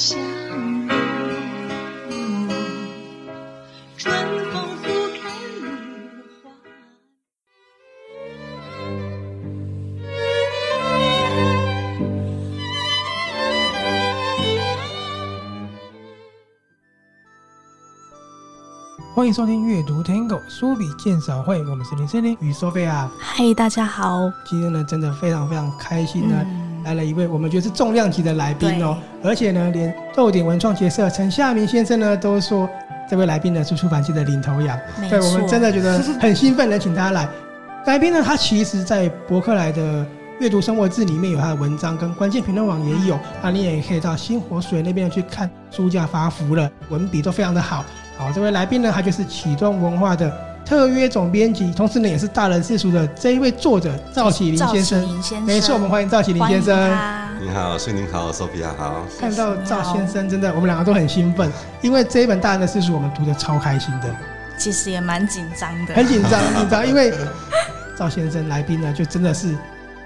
[0.00, 0.88] 相遇。
[3.98, 4.10] 春
[4.50, 5.28] 风拂开
[5.60, 6.50] 落花。
[19.14, 23.06] 欢迎收听阅读 Tango 书笔鉴赏会，我们是林森林与 Sophia。
[23.18, 24.32] 嗨，大家好！
[24.46, 32.68] 今天呢，真的非常非常开心呢，嗯来了一位我们觉得是重量级的来宾哦，而且呢，连逗点文创结社陈夏明先生呢都说
[33.08, 37.28] 这位来宾呢是出版界的领头羊，没对我们真的觉得很兴奋，能请他来。
[37.86, 40.06] 来宾呢，他其实在博客来的
[40.38, 47.84] 阅读生活志里面有他的文章，跟关键评论网也有，那你也可以到新火水那边去看书架发福了，文笔都非常的好。
[48.16, 50.30] 好，这位来宾呢，他就是启动文化的
[50.70, 55.00] 特约总编辑，同时呢也是大人世俗的这一位作者赵启林先生。
[55.00, 56.78] 赵启麟先生没错，我们欢迎赵启林先生。
[57.42, 59.04] 你好，睡您好，Sophia 好。
[59.18, 61.50] 看到赵先生，真的我们两个都很兴奋，
[61.82, 64.14] 因为这一本大人的世俗我们读的超开心的，
[64.56, 67.12] 其实也蛮紧张的，很紧张，很紧张，因为
[67.98, 69.52] 赵先生来宾呢，就真的是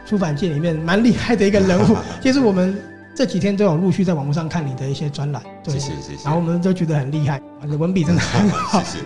[0.07, 1.95] 出版界里面蛮厉害的一个人物。
[2.23, 2.75] 其实我们
[3.15, 8.81] 这几天都有陆续在网络上看你的一些专栏，对，谢谢谢谢然后我们都觉得很厉害，你的文笔真的很好。
[8.91, 9.05] 谢谢。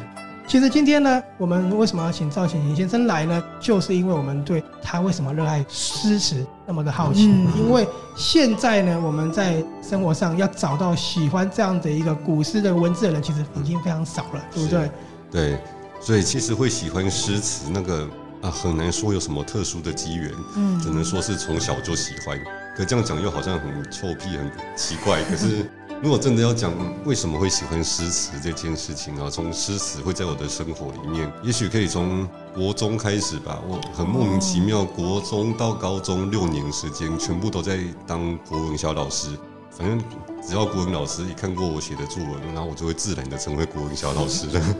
[0.48, 3.44] 其实今天呢，我们为什么要请赵显贤先生来呢？
[3.60, 7.26] 就是因为我们对他为什么热爱诗词那么的好奇。
[7.26, 14.90] 嗯因为现在呢，我们在生活上要找到喜欢这样的一个古诗的文字的人，其实已经非常少了，对不对？
[15.30, 15.58] 对，
[16.00, 18.08] 所以其实会喜欢诗词那个
[18.40, 22.40] 啊，很难说有什么特殊的机缘，嗯只能说是从小就喜欢。
[22.74, 25.22] 可这样讲又好像很臭屁，很奇怪。
[25.24, 26.72] 可是如果真的要讲
[27.04, 33.60] 为什么会喜欢诗词这件事情啊，从诗词会在我的生活里面，也许可以从国中开始吧。
[33.66, 39.30] 我很莫名其妙，国中到高中六年时间，全部都在当国文小老师。
[39.70, 40.00] 反正
[40.46, 44.76] 只要国文老师一看过我写的作文，然后我就会自然的成为国文小老师了。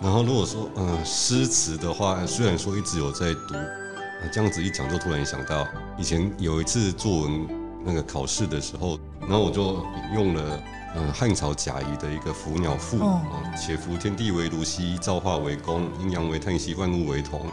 [0.00, 3.54] 然后如果说嗯诗词的话，虽然说一直有在读。
[4.32, 5.66] 这样子一讲，就突然想到
[5.98, 7.46] 以前有一次作文
[7.84, 8.98] 那个考试的时候，
[9.28, 10.62] 然后我就引用了
[10.96, 17.46] 嗯汉朝贾谊的一个《伏鸟赋》哦啊，且夫天地为炉兮，造化为公，阴阳为叹息，万物为同。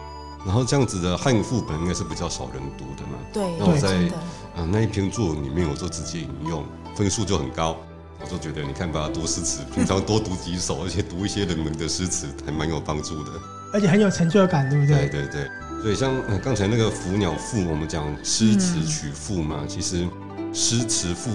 [0.46, 3.18] 然后这样子的汉赋本应该是比较少人读的嘛。
[3.32, 4.16] 对，那我在真的
[4.56, 6.64] 啊那一篇作文里面，我就直接引用，
[6.96, 7.78] 分数就很高。
[8.20, 13.32] 我就觉得你看吧，读诗词，平常多读几首， 而且读一些冷门的诗词，还蛮有帮助的。
[13.74, 15.08] 而且很有成就感，对不对？
[15.08, 15.50] 对对对。
[15.82, 20.08] 所以像刚才那个《伏鸟赋》，我们讲诗词曲赋嘛，其实
[20.54, 21.32] 诗词赋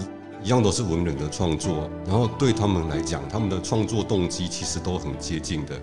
[0.47, 5.75] 一样都是文人的创作，然后对他们来讲，他们的创作动机其实都很接近的，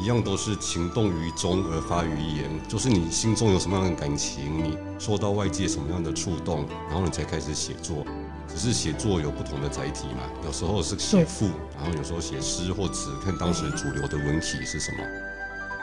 [0.00, 8.06] 一样都是情动于中而发于言，就是你心中有什么样的感情，你受到外界什么样的触动，然后你才开始写作。
[8.48, 15.04] 只是写作有不同的载体嘛，有时候是写赋，然后有时候写诗或词，看当时主流的文体是什么。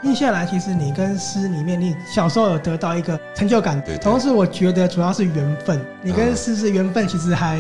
[0.02, 5.80] 听下来，其实你跟诗里面，你小时候有得到一个成就感，对对同时我觉得主要是缘分。
[6.02, 7.60] 你跟诗是缘分，其实还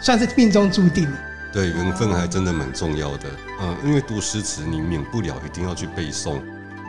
[0.00, 1.12] 算是命中注定的。
[1.52, 3.28] 对，缘分还真的蛮重要的。
[3.60, 6.40] 嗯，因为读诗词，你免不了一定要去背诵。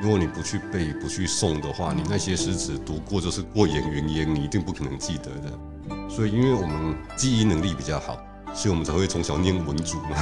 [0.02, 6.10] 如果你不去背、不去诵的话，你那些诗词读过就是过眼云烟，你一定不可能记得的。
[6.10, 8.18] 所以，因为我们记忆能力比较好，
[8.56, 10.16] 所以我们才会从小念文组嘛。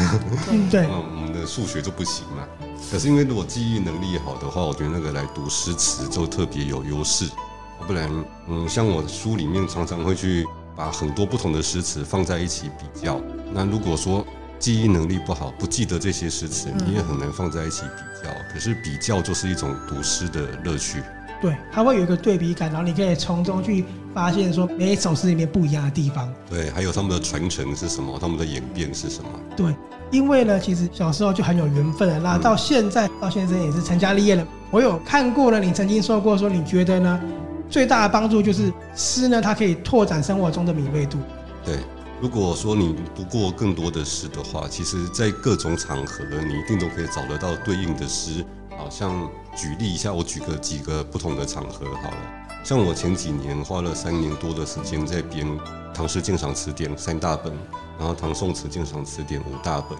[0.51, 0.85] 嗯， 对。
[0.87, 2.47] 嗯，我们的数学就不行嘛。
[2.91, 7.29] 可是因为如果记忆能力好的话，我觉得那个来读诗词就特别有优势。
[7.87, 8.09] 不然，
[8.47, 10.45] 嗯，像我书里面常常会去
[10.75, 13.21] 把很多不同的诗词放在一起比较。
[13.53, 14.25] 那如果说
[14.57, 18.33] 记忆能力不好，不记得这些诗词，你也很难放在一起比较。
[18.51, 21.03] 可是比较就是一种读诗的乐趣。
[21.43, 23.83] 对，它会有一个对比感，然后你可以从中去
[24.13, 26.33] 发现说每一首诗里面不一样的地方。
[26.49, 29.29] 对，还有他们的传承是什么，他们的演变是什么。
[29.53, 29.75] 对，
[30.09, 32.17] 因为呢，其实小时候就很有缘分了。
[32.17, 34.47] 那到现在，赵先生也是成家立业了。
[34.71, 37.19] 我有看过了，你曾经说过说，你觉得呢，
[37.69, 41.17] 最大的帮助就是诗呢，它可以拓展生活中的敏锐度。
[41.65, 41.75] 对，
[42.21, 48.45] 如果说你读过更多的诗的话，其实在各种场合，你一定都可以找得到对应的诗。
[48.83, 52.17] 好像举例一下，我举个几个不同的场合好了。
[52.65, 55.47] 像我前几年花了三年多的时间在编
[55.93, 57.53] 《唐诗鉴赏词典》三大本，
[57.97, 59.97] 然后《唐宋词鉴赏词典》五大本，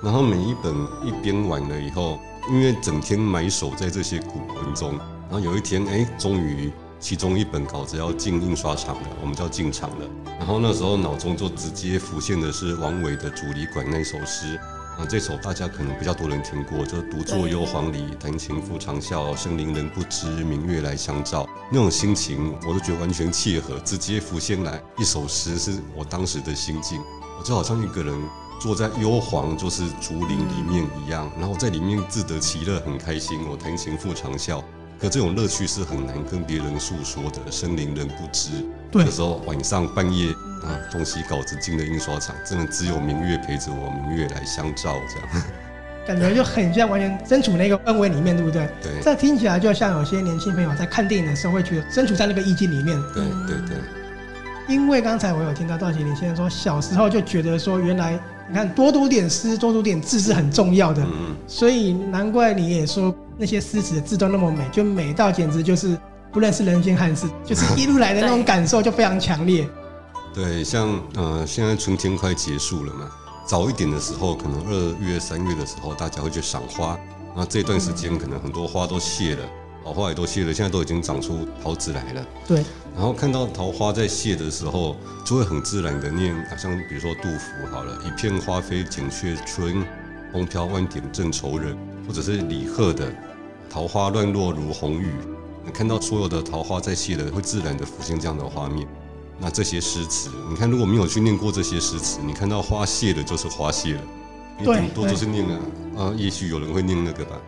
[0.00, 0.72] 然后每一本
[1.04, 4.96] 一编完了以后，因为整天埋首在这些古文中，
[5.28, 10.06] 然后有一天，哎，终于其中一本稿子要进印刷厂了，我们就要进厂了。
[10.38, 14.60] 然后那时候脑中就直接浮现的是王维的《竹里馆》那首诗。
[15.06, 21.48] 这首大家可能比较多人听过，就独坐幽篁里，弹琴复长啸，深林人不知，明月来相照。
[21.70, 27.00] 那种心情，我都觉得完全契合，直接浮现来一首诗，是我当时的心境。
[27.38, 28.14] 我就好像一个人
[28.60, 33.40] 坐在幽篁，就是竹林里面一样，然后在里面自得其乐，很开心。
[33.50, 34.62] 我弹琴复长啸，
[35.00, 38.50] 可这种乐趣是很难跟别人诉说的，生灵人不知。
[38.92, 40.30] 对，有时候晚上半夜
[40.62, 45.44] 啊，东西稿子进了印刷厂，真的只有明月陪着我，明月来相照，这样。
[46.06, 48.68] 感觉就很像完全身处那个氛围里面，对不对？
[48.82, 48.92] 对。
[49.00, 53.00] 这听起来就像有些年轻朋友在看电影的时候会觉得身处在那个意境里面。
[53.14, 53.76] 对对对。
[54.68, 58.18] 因为刚才我有听到段麒麟先生说，小时候就觉得说，原来
[58.48, 61.02] 你看多读点诗，多读点字是很重要的。
[61.02, 61.34] 嗯。
[61.46, 65.96] 所以难怪你也说那些诗词的字都那么美，就美到简直就是
[66.32, 69.68] 不认识人间汉事， 就是一路来的那种感受就非常强烈。
[70.34, 73.10] 对，像呃，现在春天快结束了嘛。
[73.46, 76.98] 早一点的时候，可能二月、三月的时候，大家会去赏花。
[77.36, 79.44] 那这段时间，可能很多花都谢了，
[79.84, 82.26] 老花也都谢了，现在都已经长出桃子来了。
[82.46, 82.64] 对。
[82.94, 89.84] 然后看到桃花在谢的时候，就会很自然的念，好像比如说杜甫好了，“一片花飞锦夹春，
[90.32, 91.76] 风飘万点正愁人”，
[92.06, 93.12] 或者是李贺的
[93.68, 95.10] “桃花乱落如红雨”。
[95.72, 98.86] 你看到所有的桃花在谢了，会自然的浮现这样的画面。
[99.38, 104.00] 那这些诗词，你看，如果没有去念过这些诗词，你看到花谢了就是花谢了，
[104.58, 105.58] 你顶多就是念了
[105.96, 106.12] 啊。
[106.14, 107.40] 也许有人会念那个吧，“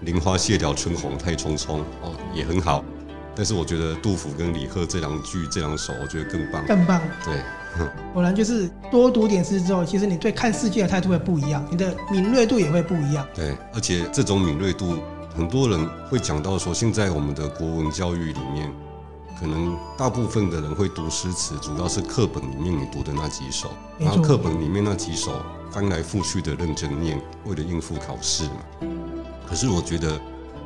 [0.00, 2.82] 林花谢了春红太匆匆”，哦，也很好。
[3.34, 6.98] 但是我觉得杜甫跟李贺这两句这两首，我觉得更棒，更棒。
[7.22, 7.38] 对，
[8.14, 13.28] 果然就是多读点诗之后，其实你对看世界的态度会不一样，你的敏锐度也会不一样。
[13.34, 14.96] 对，而且这种敏锐度，
[15.36, 18.72] 很多人会讲到说，现在我们的国文教育里面。
[19.38, 23.68] 可能大部分的人会读诗词，主要是课本里面你读的那几首，
[23.98, 28.64] 然后课本里面那几首翻来覆去的认真念，为了应付考试嘛。
[29.46, 30.18] 可是我觉得，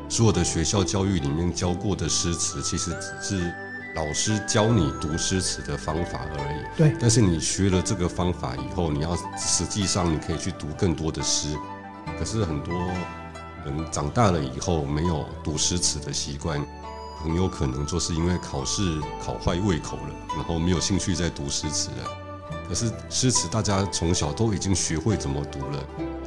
[0.09, 3.53] 所有的学校教育里面教过的诗词，其实只是
[3.97, 6.79] 老师教你读诗词的方法而已。
[6.79, 6.97] 对。
[7.01, 11.57] 但是你学了这个方法以后，你要实际上你可以去读更多的诗。
[12.17, 12.73] 可是很多
[13.65, 16.61] 人长大了以后，没有读诗词的习惯。
[17.23, 22.09] 很有可能就是因为考试考坏胃口了，然后没有兴趣再读诗词了。
[22.67, 25.79] 可是诗词大家从小都已经学会怎么读了，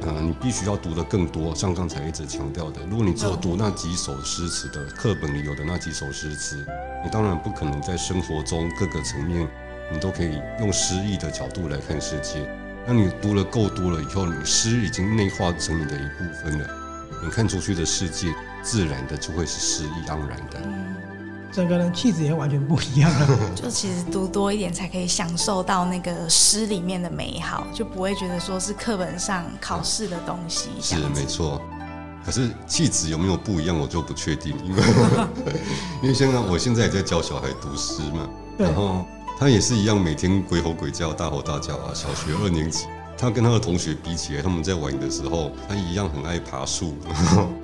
[0.06, 1.52] 啊，你必须要读得更多。
[1.52, 6.64] 像刚才一直强调的，如果你只有读那几首诗词的课本里有的那几首诗词，
[7.02, 9.48] 你当然不可能在生活中各个层面
[9.92, 12.48] 你都可以用诗意的角度来看世界。
[12.86, 16.68] 那你读了够多了以后，你诗已经内化成你的一部分了，
[17.22, 18.34] 你看出去的世界。
[18.66, 20.58] 自然的就会是诗意盎然的，
[21.52, 23.38] 整个人气质也完全不一样了。
[23.54, 30.70] 就其实读多一点，才可以享受到那个诗里面的美好，就不会觉得说是课本上考试的东西。
[30.80, 31.60] 是没错，
[32.24, 34.82] 可是气质有没有不一样，我就不确定，因为
[36.00, 38.26] 因为现在我现在也在教小孩读诗嘛，
[38.56, 39.04] 然后
[39.38, 41.92] 他也是一样，每天鬼吼鬼叫、大吼大叫啊。
[41.92, 42.86] 小学二年级。
[43.16, 46.94] 他跟他的同学比起来，他们在玩的时候，他一样很爱爬树。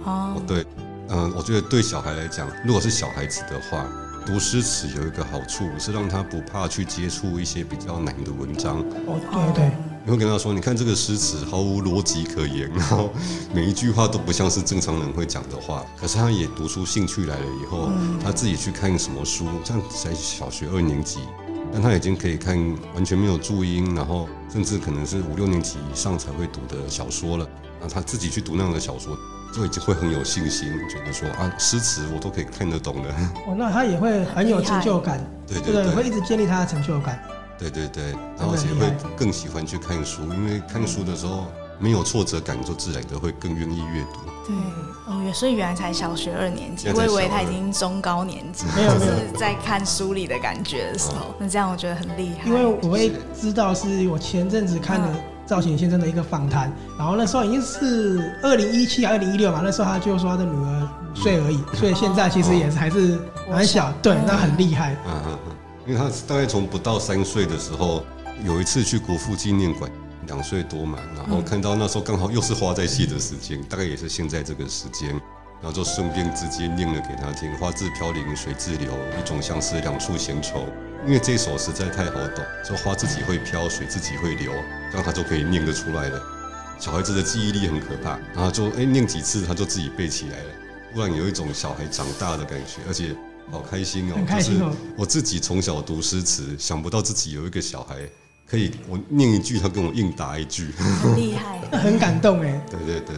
[0.05, 0.65] 哦， 对，
[1.09, 3.87] 嗯，我觉得对小孩来讲，如果是小孩子的话，
[4.27, 8.79] 读诗词有一个好处是让他不怕去接触一些比较难的文章。
[9.07, 9.21] 哦，
[9.55, 9.73] 对对。
[10.03, 13.11] 你会跟他说：“你看这个诗词毫无逻辑可言， 然后
[13.55, 17.91] 每一句话都不像是正常人会讲的话。”可是他也读出兴趣来了以后，
[18.23, 21.19] 他自己去看什么书，像才小学二年级。
[21.73, 22.57] 但他已经可以看
[22.95, 27.49] 完全没有注音，然后甚至可能是五六年级以上才会读的小说了。
[27.81, 29.17] 那他自己去读那样的小说，
[29.55, 33.09] 就已经会很有信心，觉得说啊，诗词我都可以看得懂的。
[33.47, 37.23] 哦，那他也会很有成就感，对对对，会一直建立他的成就感。
[37.59, 41.47] 对对对，然后而且会更喜欢去看书，因为看书的时候
[41.79, 44.21] 没有挫折感，就自然的会更愿意阅读。
[45.07, 49.13] 对，哦，所以原来才小学二年级，我以为他已经中高年级，没有没有。
[49.39, 52.49] 在看书里的感觉的时候，那这样我觉得很厉害。
[52.49, 55.09] 因为我会知道，是我前阵子看了
[55.47, 63.19] 赵显先生的一个访谈，然后那时候已经是二零一七、二零一六嘛，那时候他就说他的女儿五岁而已，所以现在其实也是还是
[63.51, 64.95] 蛮小，对，那很厉害。
[65.07, 65.53] 嗯嗯嗯，
[65.87, 68.05] 因为他大概从不到三岁的时候，
[68.45, 69.91] 有一次去国父纪念馆。
[70.31, 75.09] 两岁多嘛，然后看到那时候刚好又是花在戏的时间，大概也是现在这个时间，
[75.61, 80.69] 然后就顺便直接念了给他听：“花自飘零水自流，一种相思，两处闲愁。”
[81.05, 84.53] 因为这首实在太好懂，就花自己会飘，水自己会流，
[84.93, 86.23] 这样他就可以念得出来了。
[86.79, 90.51] 小孩子的记忆力很可怕，然后就哎念几次他就自己背起来了，
[90.95, 93.17] 突然有一种小孩长大的感觉，而且
[93.51, 94.15] 好开心哦！
[94.15, 94.73] 很开心哦！
[94.97, 97.97] 我自己从小读诗词，想不到自己有一个小孩。
[98.51, 102.61] 可以，我念一句，他跟我应答一句，很厉害， 很感动哎。
[102.69, 103.17] 对对对。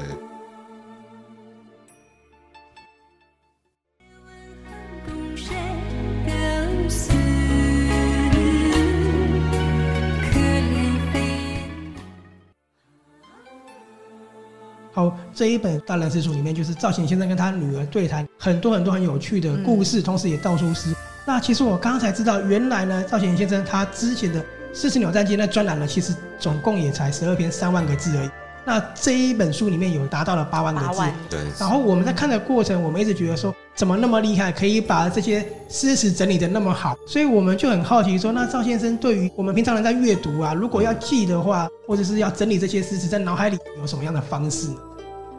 [14.95, 20.95] 好，这一本《大人之书》里面，就是赵贤先生跟他女儿对谈很多很多很有趣的故事，同时也道出诗。
[21.25, 28.31] 那其实我刚才知道，原来呢，赵贤先生他之前的诗词鸟战记》那专栏呢，其实总共也才十二篇三万个字而已。
[28.65, 31.41] 那这一本书里面有达到了八万个字，对。
[31.59, 36.97] 然后我们在看的过程，我们一直觉得说，怎么那么厉害，可以把这些诗词整理的那么好？
[37.05, 44.77] 所以我们就很好奇说，那赵先生对于我们平常人在阅读啊，如果要记的话，或者是要整理这些诗词在脑海里有什么样的方式呢？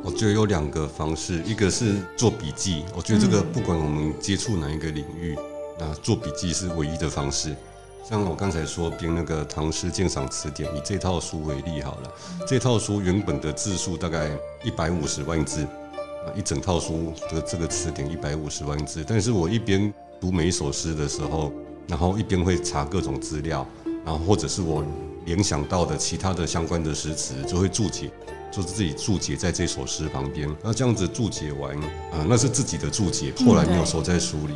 [0.03, 2.83] 我觉得有两个方式，一个是做笔记。
[2.93, 5.33] 我觉得这个不管我们接触哪一个领域，
[5.79, 7.55] 那做笔记是唯一的方式。
[8.03, 12.11] 像我刚才说编那个《唐诗鉴赏词典》，以这套书为例好了。
[12.45, 14.29] 这套书原本的字数大概
[14.61, 19.05] 一百五十万字，啊，一整套书的这个词典一百五十万字。
[19.07, 21.49] 但是我一边读每一首诗的时候，
[21.87, 23.65] 然后一边会查各种资料，
[24.03, 24.83] 然后或者是我
[25.23, 28.11] 联想到的其他的相关的诗词，就会注解，
[28.51, 30.53] 就是自己注解在这首诗旁边。
[30.61, 31.73] 那这样子注解完，
[32.11, 34.55] 啊，那是自己的注解，后来没有收在书里。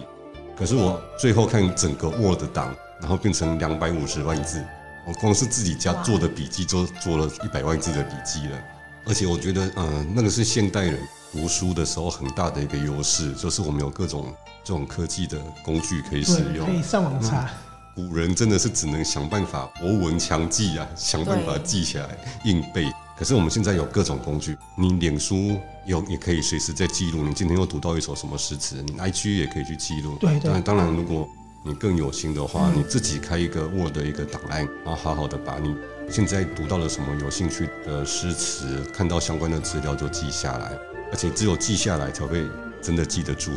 [0.54, 2.76] 可是我最后看整个 Word 档。
[3.00, 4.64] 然后变成两百五十万字，
[5.06, 8.58] 我光是自己家做的笔记就做了一百万字的笔记了。
[9.06, 11.00] 而且我觉得，嗯，那个是现代人
[11.32, 17.50] 读书的时候很大的一个优势，就是我们有各种这种科技的工具可以使用，可以上网查。
[17.96, 22.06] 古人真的是只能想办法博闻强记啊，想办法记起来
[22.44, 22.92] 硬背。
[23.18, 30.16] 可是我们现在有各种工具，你脸书有也可以随时在记录，你今天又读到一首什么诗词，你 IG 也可以去记录。
[30.20, 30.62] 对对。
[30.62, 31.28] 当然，如果
[31.68, 35.76] 你更有心的话，你自己开一个 Word 的一个档案，然后好好的把你
[36.10, 40.72] 现在读到了什么有兴趣的诗词，看到相关的资料就记下来，
[41.12, 42.48] 而且只有记下来才会
[42.82, 43.52] 真的记得住。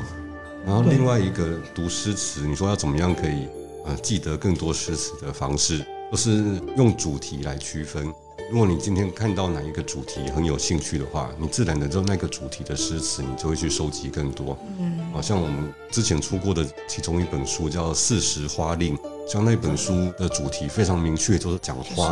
[0.66, 3.46] 然后另外一个读诗词，你说要怎么样可以
[3.86, 8.12] 呃记得更多诗词的方式，就是用主题来区分。
[8.50, 14.58] 如果你今天看到哪一个主题很有兴趣的话，你自然的就那个主题的诗词，你就会去收集更多。
[14.78, 22.06] 嗯，好像我们之前出过的其中一本书叫《四时花令》，像那本书的主题非常明确，就是讲花，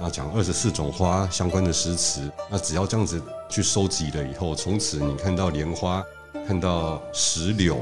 [0.00, 2.30] 啊，讲二十四种花相关的诗词。
[2.50, 6.04] 那只要这样子去收集了以后，从此你看到莲花，
[6.46, 7.78] 看到石榴，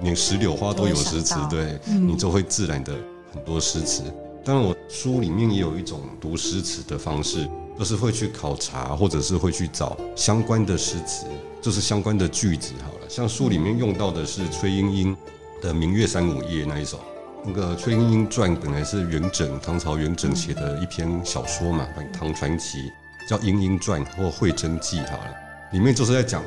[0.00, 2.94] 连石榴花都有诗词，对，你就会自然的
[3.32, 4.02] 很多诗词。
[4.44, 7.48] 当然，我书里面也有一种读诗词的方式，
[7.78, 11.24] 就是会去考察，或者是会去找相关的诗词，
[11.62, 12.74] 就是相关的句子。
[12.84, 15.16] 好了，像书里面用到的是崔莺莺
[15.62, 17.00] 的《明月三五夜》那一首。
[17.46, 22.90] 那个《崔莺莺传》本来是元稹，唐朝元稹写的一篇小说嘛，唐传奇，
[23.26, 25.34] 叫《莺莺传》或《会真记》好了，
[25.72, 26.42] 里面就是在讲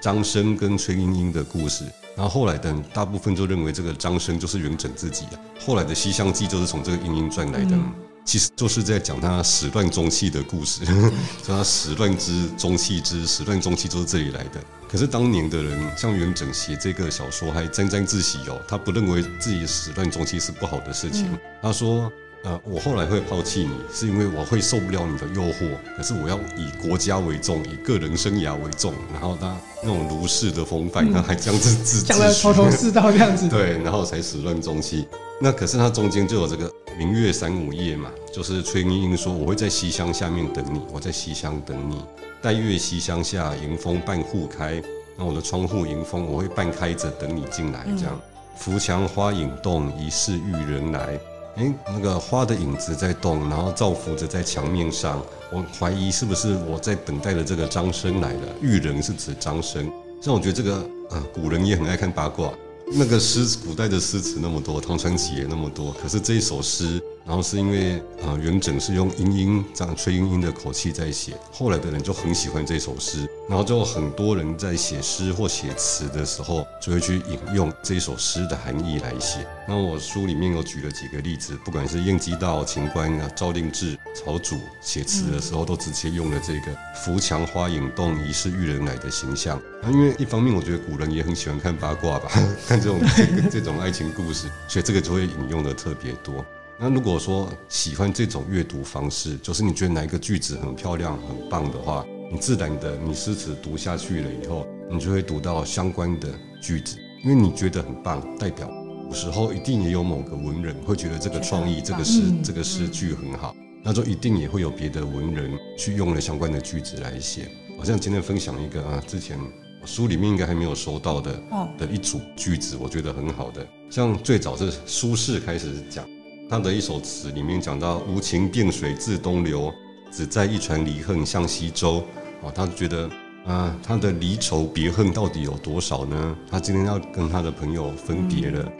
[0.00, 1.84] 张生跟崔莺莺的故事。
[2.16, 5.40] 然后后来的大部分就认为这个张生就是元稹自己啊。
[5.58, 7.76] 后来的《西厢记》就是从这个《莺莺传》来的，
[8.24, 10.84] 其实就是在讲他始乱终弃的故事，
[11.44, 14.60] 说他始乱之终弃之，始乱终弃就是这里来的。
[14.88, 22.12] 可是当年的人像元稹写这个小说还沾沾自喜哦，他不认为自己始乱终弃是不好的事情，他说。
[22.44, 25.70] 呃，我后来会抛弃你，是因为我会受不了你的诱惑。
[25.96, 28.92] 可是我要以国家为重，以个人生涯为重。
[29.12, 33.46] 然后他那种儒士的风范，他还这样子自讲的头头是道这样子。
[33.50, 35.06] 对，然后才始乱终弃。
[35.40, 36.68] 那可是他中间就有这个
[36.98, 42.02] 明月三五夜嘛，就是崔莺莺说我会在西厢下面等你，我在西厢等你。
[42.42, 44.82] 待月西厢下，迎风半户开。
[45.16, 47.86] 那我的窗户迎风，我会半开着等你进来。
[47.96, 48.20] 这样，
[48.56, 51.16] 扶墙花影动，疑是玉人来。
[51.56, 55.22] 哎，那个花的影子在动，然后照拂着在墙面上。
[55.52, 58.48] 我怀疑是不是我在等待的这个张生来了？
[58.62, 59.90] 玉人是指张生。
[60.20, 62.50] 像我觉得这个，呃，古人也很爱看八卦。
[62.94, 79.46] 那个诗，古代的诗词那么多，唐传奇也那么多，可是这一首诗，然后是因为呃元稹是用莺英这样崔莺英的口气在写，后来的人就很喜欢这首诗，然后就很多人在写诗或写词的时候，就会去引用这首诗的含义来写。
[79.68, 89.60] 那我书里面有举了几个例子，不管是晏几道、秦观啊、赵令志、曹祖写词的时候，都直接用了这个“扶墙花影动，疑是玉人来”的形象。
[89.80, 92.28] 那因为一方面，我觉得古人也很喜欢看八卦吧，
[92.66, 96.44] 看这种这， 这种爱情故事，所以这个就会引用的特别多。
[96.82, 106.28] 那如果说喜欢这种阅读方式，就是你觉得哪一个句子很漂亮、很棒的话，你自然的你诗词读下去了以后，你就会读到相关的
[106.60, 108.68] 句子，因为你觉得很棒，代表
[109.08, 117.48] 古时候一定也有某个文人会觉得这个创意、这个诗、这个诗句很好，那就一定也会有别的文人去用了相关的句子来写。
[117.78, 119.38] 好像今天分享一个啊，之前。
[119.84, 121.42] 书里面应该还没有收到的
[121.76, 123.66] 的一组句子，我觉得很好的。
[123.90, 126.08] 像最早是苏轼开始讲
[126.52, 129.72] 他的一首词，里面讲到“无情便水自东流，
[130.10, 132.04] 只在一船离恨向西洲”。
[132.44, 133.08] 啊，他觉得
[133.46, 136.36] 啊，他的离愁别恨到底有多少呢？
[136.50, 138.70] 他今天要跟他的朋友分别了。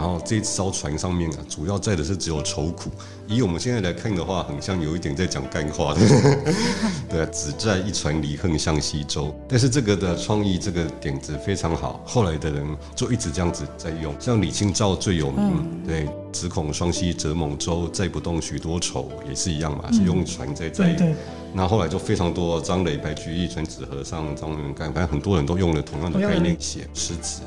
[0.00, 2.90] 然后这艘船上面啊，主要载的是只有愁苦。
[3.28, 6.00] 以我们现在来看的话，很像有一点在讲干话的。
[7.06, 9.38] 对啊，只载一船离恨向西洲。
[9.46, 12.02] 但是这个的创意，这个点子非常好。
[12.06, 12.66] 后来的人
[12.96, 14.14] 就一直这样子在用。
[14.18, 20.94] 像李清照最有名，嗯、对，只恐双溪舴猛舟，载不动许多愁，也是一样嘛，是用船在载。
[20.94, 21.14] 对。
[21.52, 27.42] 那后来就非常多，张磊、白居易、传子和尚、张文干，反正很多人都用了同样的概念写诗词。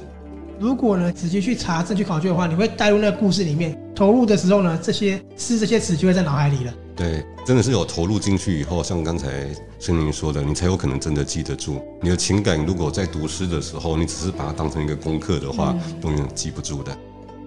[0.59, 6.73] 如果呢，直接去查证、据考据的话，你会带入那个故事里面，投入的时候呢，这些诗、这些词就会在脑海里了。
[6.95, 9.47] 对，真的是有投入进去以后，像刚才
[9.79, 11.81] 圣灵说的，你才有可能真的记得住。
[12.01, 16.95] 你的情感如果在读诗的时候，你只是把它当成一个功课的话，永远记不住的。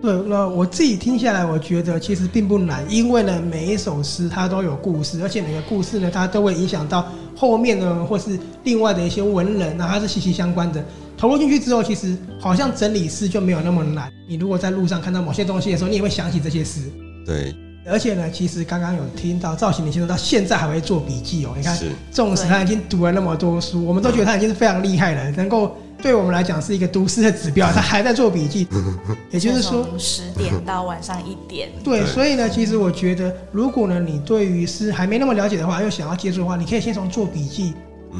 [0.02, 10.84] 对，那我自己听下来，我觉得其实并不难，因为呢，每一首诗它都有故事，而且每个故事呢，它都会影响到后面呢，或是另外的一些文人，那它是息息相关的。
[11.16, 14.12] 投入进去之后，其实好像整理诗就没有那么难。
[14.28, 16.80] 你如果在路上看到某些东西的时候，你也会想起这些诗。
[17.24, 17.54] 对。
[17.88, 21.52] 而且呢，其实刚刚有听到赵心凌先生到现在还会做笔记哦。
[21.56, 21.78] 你看，
[22.10, 27.70] 纵使他已经读了那么多书，我们都觉得他已经是非常厉害了，能够对我们来讲是一个读诗的指标。
[27.70, 28.66] 他还在做笔记，
[29.30, 31.68] 也就是说，十点到晚上一点。
[31.84, 37.72] 对，所以呢，其实我觉得，如果呢你对于诗还没那么了解的话，又想要接触的话，你可以先从做笔记。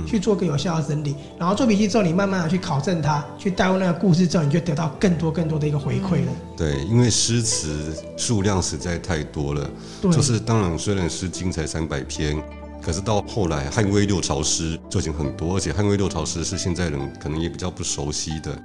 [0.05, 6.33] 去做个有效的整理，然后做笔记之后，你慢慢的去考证它，去带入那个故事之后，你就得到更多更多的一个回馈了。
[6.57, 9.71] 对，因为诗词数量实在太多了，
[10.03, 12.43] 对就是当然虽然《诗经》才三百篇，
[12.83, 18.57] 可是到后来汉魏六朝诗就已经很多，而且汉魏六朝诗是现在人可能也比较不熟悉的，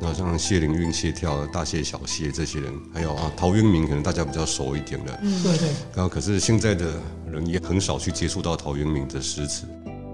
[0.00, 5.18] 那像谢灵运、谢眺、大谢、小谢这些人，还有啊陶渊明，可能大家比较熟一点了。
[5.22, 5.68] 嗯，对对。
[5.94, 6.86] 然后可是现在的
[7.30, 9.64] 人也很少去接触到陶渊明的诗词。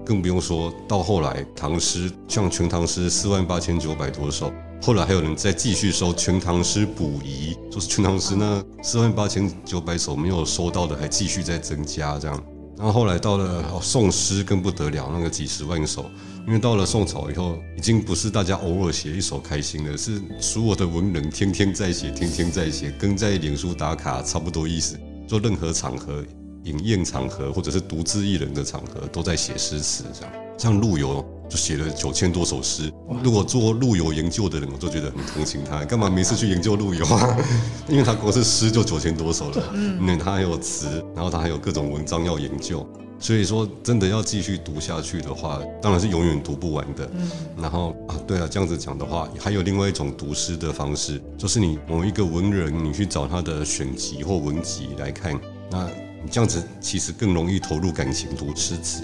[0.05, 12.43] 更不用说到后来，唐诗像《全唐诗》四万八千九百多首，后来还有人再继续收《全唐诗补遗》，就是《全唐诗》那四万八千九百首没有收到的，还继续在增加这样。
[12.77, 16.05] 然后后来到了宋诗更不得了，那个几十万首，
[16.45, 26.21] 因为到了宋朝以后，已经不是大家偶尔写一首开心的，是所有的文人天天在写，天天在写，跟在脸书打卡差不多意思，做任何场合。
[26.65, 30.33] 饮宴场合，或者是独自一人的场合，都在写诗词，这样。
[30.57, 32.91] 像陆游就写了九千多首诗。
[33.21, 37.37] 如果做陆游研究的人，我都觉得很同情他，干嘛没事去研究陆游啊？
[37.89, 42.87] 因为他光是诗就九千多首了，因为他还有词，然后他还有各种文章要研究。
[43.19, 47.09] 所以说，真的要继续读下去的话，当然是永远读不完的。
[47.57, 55.37] 然后啊，对啊，这样子讲的话，还有另外一种读诗的方式，就是你某一个文人，你去找他的选集或文集来看，
[55.69, 55.89] 那。
[56.29, 59.03] 这样子其实更容易投入感情读诗词。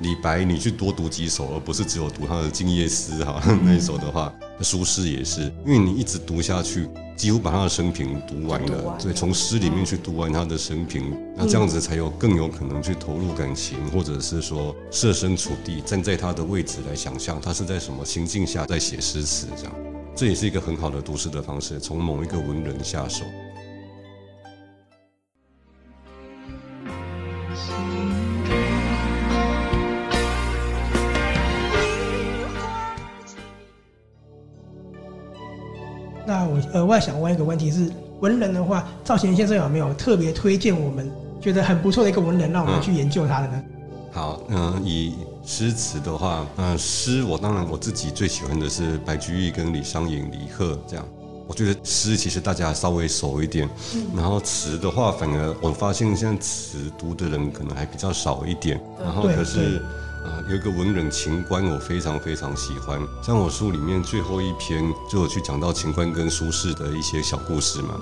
[0.00, 4.32] 李白，你去多读几首，而不是只有读他的《静夜思》哈 那一首的话。
[4.60, 8.96] 苏轼也是，因为你一直读下去，几乎把他的生平读完了。
[9.02, 19.74] 对，从诗里面去读完他的生平，那这样子才有更有可能去投入感情，或者是说设身处地站在他的位置来想象他是在什么情境下在写诗词，这样，
[20.14, 23.24] 这也是一个很好的读诗的方式，从某一个文人下手。
[36.26, 43.62] 那我额外想问一个问题是：文人的话，赵贤先生有没有特别推荐我们觉得很不错的一个文人，让我们去研究他的呢？
[44.10, 45.14] 好，嗯，以
[45.44, 51.06] 诗词的话，嗯，诗我当然我自己最喜欢的是白居易跟李商隐、李贺这样。
[51.46, 53.68] 我觉得诗其实大家稍微熟一点，
[54.14, 59.82] 然后词的话，反而我发现现在词读的人可能还比较少一点，然后可是。
[60.24, 62.98] 啊，有一个文人秦观，我非常非常喜欢。
[63.22, 68.00] 像我书里面最后一篇，就有去讲到秦观跟苏轼的一些小故事嘛。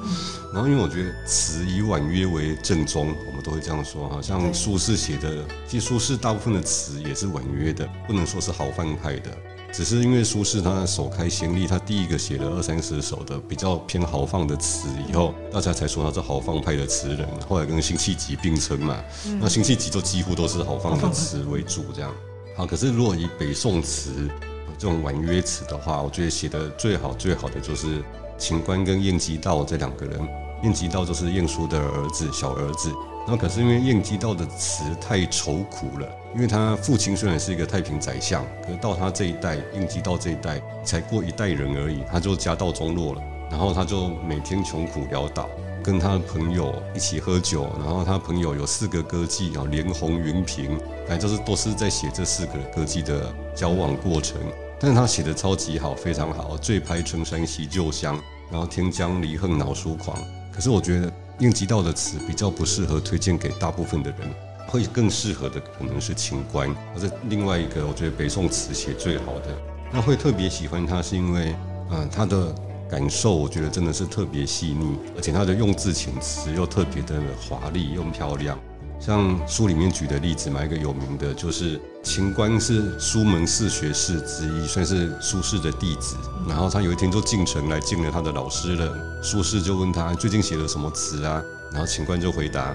[0.55, 4.09] 然后，因为我觉得词以婉约为正宗，我们都会这样说。
[4.09, 9.29] 哈，像苏轼写的，其实苏轼大部分的词也是婉约的，不能说是豪放派的。
[9.73, 17.27] 只是因为苏轼他首开先例，他第一个写了二三十首的比较偏豪放的词，以后大家才说他是豪放派的词人。
[17.49, 19.03] 后来跟辛弃疾并称嘛，
[19.41, 22.13] 那辛弃疾就几乎都是豪放的词为主，这样。
[22.55, 24.29] 好，可是如果以北宋词
[24.77, 28.05] 这种婉约词的话，我觉得写的最好最好的就是
[28.37, 30.21] 秦观跟晏几道这两个人。
[30.63, 32.93] 晏几道就是晏殊的儿子，小儿子。
[33.27, 45.49] 然后可是因为晏几道的词太愁苦了，因为他父亲虽然是一个太平宰相，可是到他这一代，晏几道这一代才过一代人而已，他就家道中落了，然后他就每天穷苦潦倒。
[45.85, 54.41] 跟他的朋友一起喝酒，然后他朋友有四个歌妓啊，连红云萍，反正就是都是在写这四个歌妓的交往过程。
[54.79, 56.57] 但是他写的超级好，非常好。
[56.57, 58.17] 醉拍春衫袭旧香，
[58.49, 60.17] 然后天将离恨恼书狂。
[60.53, 64.21] 可是我觉得应急到的词比较不适合推荐给大部分的人，
[64.69, 66.73] 会更适合的可能是秦观。
[66.95, 69.49] 而是另外一个，我觉得北宋词写最好的。
[69.93, 71.55] 那会特别喜欢它，是因为，
[71.91, 72.55] 嗯、呃，他的。
[72.93, 78.59] 感受我觉得真的是特别细腻，而且它的用字遣词又特别的华丽又漂亮。
[79.05, 86.15] 像书里面举的例子嘛，一个有名的就是秦观是苏门四学士之一，算是苏轼的弟子。
[86.49, 91.43] 然后他有一天就进城来见了他的老师了，苏轼就问他最近写了什么词啊？
[91.73, 92.73] 然后秦观就回答。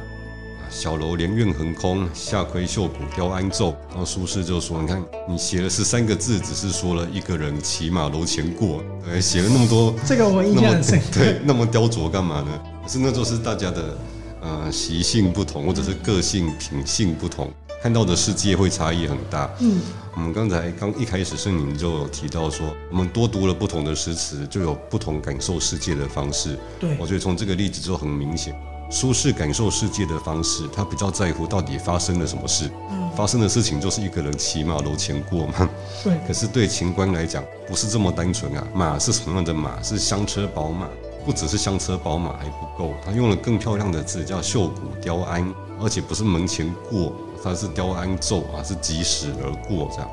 [0.70, 3.74] 小楼连苑横空，下窥绣骨雕鞍骤。
[3.90, 11.00] 然后苏轼就说：“你看，你写了十三个字，只是说了一个人骑马楼前过，对，写了那么多，这个我印象很深。
[11.14, 12.50] 对， 那么 雕琢干嘛呢？
[12.84, 13.98] 可是那就是大家的
[14.42, 19.50] 呃习性不同，或者是个性品性不同，看到的世界会差异很大。
[19.60, 19.80] 嗯，
[20.16, 26.58] 我们刚才刚一开始圣宁就有提到说，我们多读了不同的诗词，就有不同感受世界的方式。
[26.80, 28.54] 对，我觉得从这个例子就很明显。”
[28.90, 32.72] 苏轼感受世界的方式，他比较在乎到底发生了什么事。
[32.90, 35.70] 嗯，发生的事情就是一个人骑马楼前过嘛。
[36.02, 36.18] 对。
[36.26, 38.66] 可是对秦观来讲，不是这么单纯啊。
[38.74, 39.84] 马是什么样的马？
[39.84, 40.88] 是香车宝马，
[41.28, 47.12] 不只是香车宝马还不够，他用了更漂亮的字，叫秀骨雕鞍，而且不是门前过，
[47.44, 50.10] 它是雕鞍奏啊，是疾驶而过这样。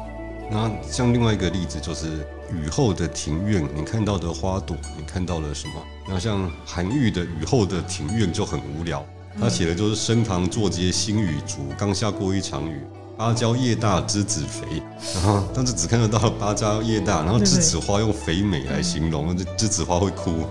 [0.51, 2.27] 那像另外一个例子就是。
[2.53, 5.75] 雨后的庭院，你看到的花朵，你看到了什么？
[6.07, 9.05] 那像韩愈的《雨后的庭院》就很无聊，
[9.41, 12.83] 他写的就是升堂作街新雨足，刚下过一场雨，
[13.17, 14.83] 芭蕉叶大栀子肥，
[15.15, 20.45] 然后但是只看得到芭蕉叶大，然后栀子花用肥美来形容，这栀子花会哭。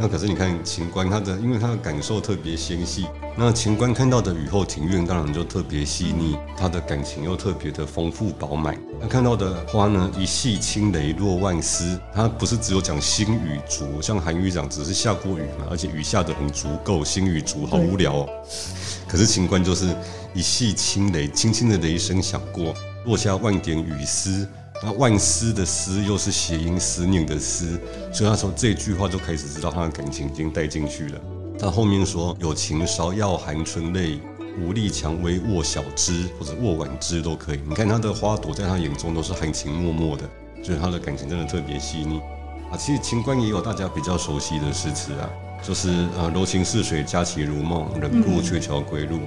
[0.00, 3.06] 那可是你看秦观他的，因为他的感受特别纤细。
[3.36, 8.78] 那秦观看到的雨后庭院，当然就特别细腻，他的感情又特别的丰富饱满。
[9.00, 18.28] 他看到的花呢，一夕轻雷落万丝，他不是只有讲星雨足，像韩愈讲只是下过雨嘛，而且雨下得很足够，星雨足好无聊哦。
[19.08, 19.86] 可是秦观就是
[20.34, 24.46] 一夕轻雷，轻轻的雷声响过，落下万点雨丝。
[24.80, 27.80] 那万丝的丝又是谐音思念的思，
[28.12, 31.20] 所以他从这句话就开始知道他的感情已经带进去了。
[31.58, 34.20] 他后面说：“有情芍药含春泪，
[34.60, 40.30] 无力蔷薇握小枝，或者握晚枝都可以。”你看他的花朵在他眼中都是含情脉脉的，
[40.62, 42.20] 所以他的感情真的特别细腻
[42.70, 42.76] 啊。
[42.78, 45.28] 其实秦观也有大家比较熟悉的诗词啊，
[45.60, 49.18] 就是呃“柔情似水，佳期如梦，忍顾鹊桥归路。”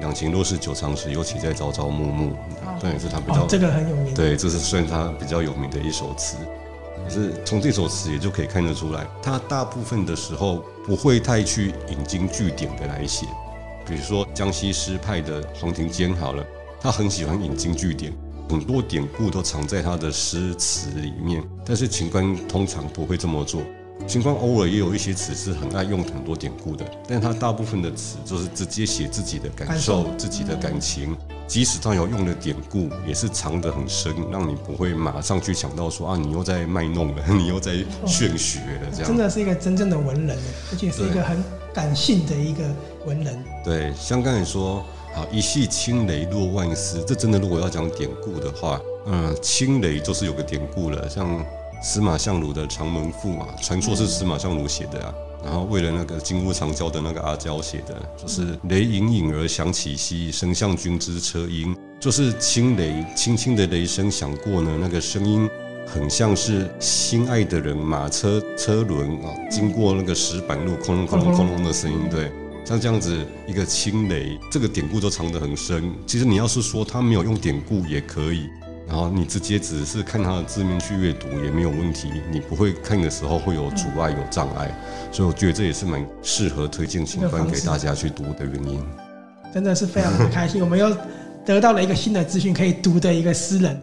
[0.00, 2.36] 两情若是久长时，尤其在朝朝暮暮。
[2.80, 4.14] 但也是他比较、哦、这个很有名。
[4.14, 6.36] 对，这是算他比较有名的一首词。
[7.04, 13.26] 可是从这首词也就可以看得出来，他大部分的时候不会太去引经据典的来写。
[13.86, 16.44] 比如说江西诗派的黄庭坚好了，
[16.80, 18.12] 他很喜欢引经据典，
[18.48, 21.42] 很多典故都藏在他的诗词里面。
[21.64, 23.62] 但是秦观通常不会这么做。
[24.06, 31.16] 秦观偶尔也有一些词是很爱用很多典故的，但他大部分的词就是直接写自己的感受、自己的感情。
[31.46, 37.72] 即使他有用的典故，也是藏得很深，让你不会马上去想到说啊，你又在卖弄了， 你又在
[38.06, 39.06] 炫学了，这样。
[39.06, 40.38] 真的是一个真正的文人，
[40.70, 42.64] 而且是一个很感性的一个
[43.06, 43.42] 文人。
[43.64, 44.84] 对，像刚才说
[45.14, 51.44] 啊，一系青雷落万丝，这真的如果要讲典故的话，嗯，青雷就是有个典故了，像。
[51.80, 55.14] 司马相如的《长门赋》嘛，传说是司马相如写的啊。
[55.44, 65.48] 然后为了那个金屋藏娇的那个阿娇写的，就是雷隐隐而响起兮，丞相军之车音，就是轻雷，轻轻的雷声响过呢，那个声音
[65.86, 71.98] 很像是心爱的人马车车轮啊经过那个石板路，哐隆哐隆哐隆的声音。
[72.10, 72.32] 对，
[72.64, 75.94] 像这样子一个轻雷，这个典故都藏得很深。
[76.04, 78.48] 其实你要是说他没有用典故也可以。
[78.88, 84.74] 然后你直接只是看它的字面去阅读也没有问题，你不会看的时候会有阻碍、有障碍，
[85.12, 88.82] 所以我觉得这也是蛮适合推荐新番给大家去读的原因。
[89.52, 90.96] 真的是非常的开心，我们又
[91.44, 93.82] 得到了一个新的资讯，可以读的一个诗人。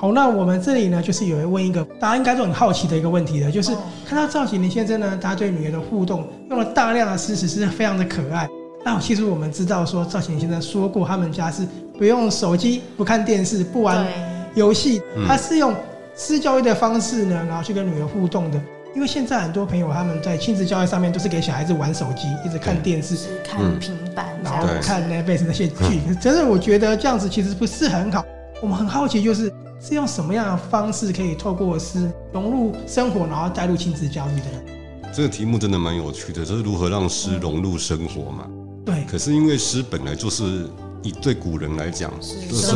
[0.00, 3.70] 好，那我们这里呢，就是有人问一个大家应该都很好奇的一个问题的，就是
[4.08, 8.48] 看到赵启林先生呢，他对女儿的互动用了大量的诗词，是非常的可爱。
[8.82, 14.06] 那其实我们知道说，赵启林先生说过，他们家是不用手机、不看电视、不玩
[14.54, 15.74] 游戏，他是用
[16.14, 18.58] 私教育的方式呢，然后去跟女儿互动的。
[18.94, 26.00] 因为现在很多朋友他们在亲子教育上面都是给小孩子玩手机，一直看电视，是看平板，然后看 Netflix 那些剧。
[26.18, 28.24] 真的，我觉得这样子其实不是很好。
[28.62, 35.10] 我们很好奇，就是是用什么样的方式可以透过诗融入生活，然后带入亲子教育的呢？
[35.12, 38.46] 这个题目真的蛮有趣的，就是如何让诗融入生活嘛。
[38.84, 39.04] 对。
[39.08, 40.68] 可是因为诗本来就是。
[41.02, 42.74] 以对古人来讲，就是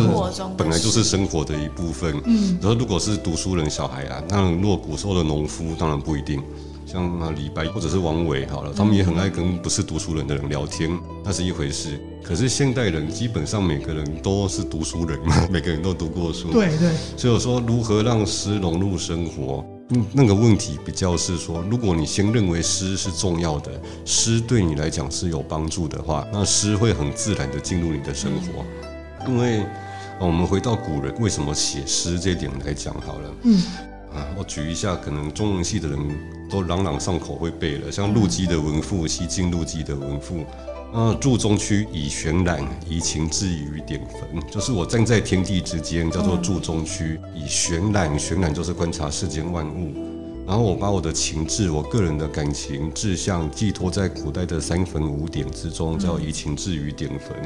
[0.56, 2.18] 本来就是生活的一部分。
[2.24, 6.42] 嗯，然后如果是读书人小孩啊，那如果古时候的农夫，当然不一定。
[6.86, 12.00] 像那李白或者是王维，好了，他们也很爱跟不是读书人的人聊天，那是一回事。
[12.24, 16.50] 可是现代人基本上每个人都是读书人嘛， 每个人都读过书。
[16.50, 16.90] 对对。
[17.18, 19.62] 所以我说，如何让诗融入生活？
[19.90, 23.70] 嗯，那个问题比较是说，如果你先认为诗是重要的，
[24.06, 28.64] 诗对你来讲是有帮助的话，那诗会很自然的进入你的生活。
[29.28, 29.62] 因为
[30.18, 33.34] 我们回到古人为什么写诗这点来讲好了。
[33.42, 33.62] 嗯。
[34.14, 35.98] 啊，我举一下，可能中文系的人
[36.48, 40.46] 都朗朗上口会背了，像陆机的文赋，西晋陆机的文赋。
[40.94, 44.40] 啊，柱中区以悬览，移情志于点焚。
[44.48, 49.92] 就是我站在天地之间，叫做柱中区，以悬览，悬览就是观察世间万物。
[50.46, 57.37] 然后我把我的情志，我个人的感情志向寄托在古代的三坟五点之中，叫移情志于点焚。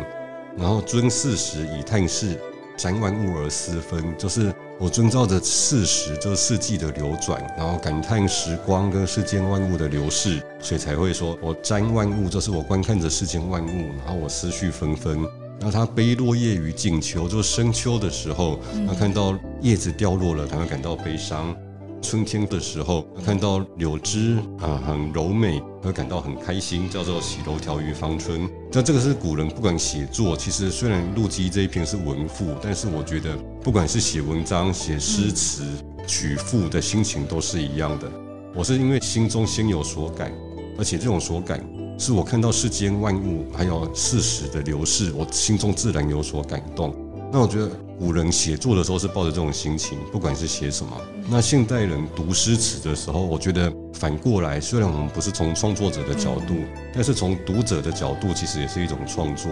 [0.55, 2.39] 然后尊四时以探世，
[2.77, 4.55] 瞻万物而思分，就是。
[4.81, 15.27] 我遵照着四时，这四季的流转，然后感叹时光跟世间万物的流逝，所以才会说我瞻万物，就是我观看着世间万物，然后我思绪纷纷。
[15.59, 21.57] 那他悲落叶于景秋，就深秋的时候，他看到叶子掉落了，他会感到悲伤。
[22.01, 28.49] 春天的时候，看到柳枝啊很柔美，会感到很开心，叫做喜楼条于芳春。
[28.73, 35.65] 那这个是古人不管写作，其实虽然陆机这一篇是文赋，但是我觉得不管是写文章、写诗词、
[36.07, 38.11] 曲赋的心情都是一样的。
[38.55, 40.33] 我是因为心中先有所感，
[40.79, 41.63] 而且这种所感
[41.99, 46.95] 是我看到世间万物还有事实的流逝，我心中自然有所感动。
[47.31, 50.93] 那我觉得古人写作的时候是抱着这种心情，不管是写什么。
[51.29, 56.55] 那现代人读诗词的时候，我觉得反过来，虽然我们不是从创作者的角度，
[56.95, 59.51] 但是从读者的角度，其实也是一种创作。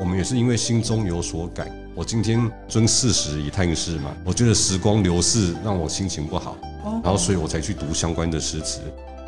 [0.00, 1.70] 我们也是因为心中有所感。
[1.94, 6.56] 我今天遵四时以探世嘛，我觉得时光流逝让我心情不好，
[7.02, 8.80] 然后所以我才去读相关的诗词。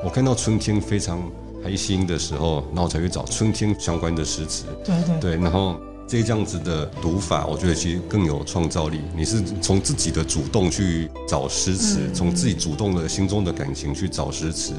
[0.04, 1.22] 我看到春天非常
[1.62, 4.64] 开心的时候，那我才去找春天相关的诗词。
[4.84, 5.76] 对对对，然后。
[6.08, 9.02] 这这样子的读法，我觉得其实更有创造力。
[9.14, 14.72] 你是从自己的主动去找诗词，从自己主动的心中的感情去找诗词，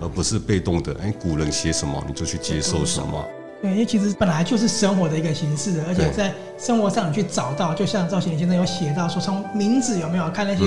[0.00, 0.94] 而不是被动的。
[1.02, 3.24] 哎，古人写什么你就去接受什么。
[3.60, 10.64] 对，因为其实本来就是生活的一个形式，而且在生活上你去找到，就像赵显先生有写到说，从名字有没有看那些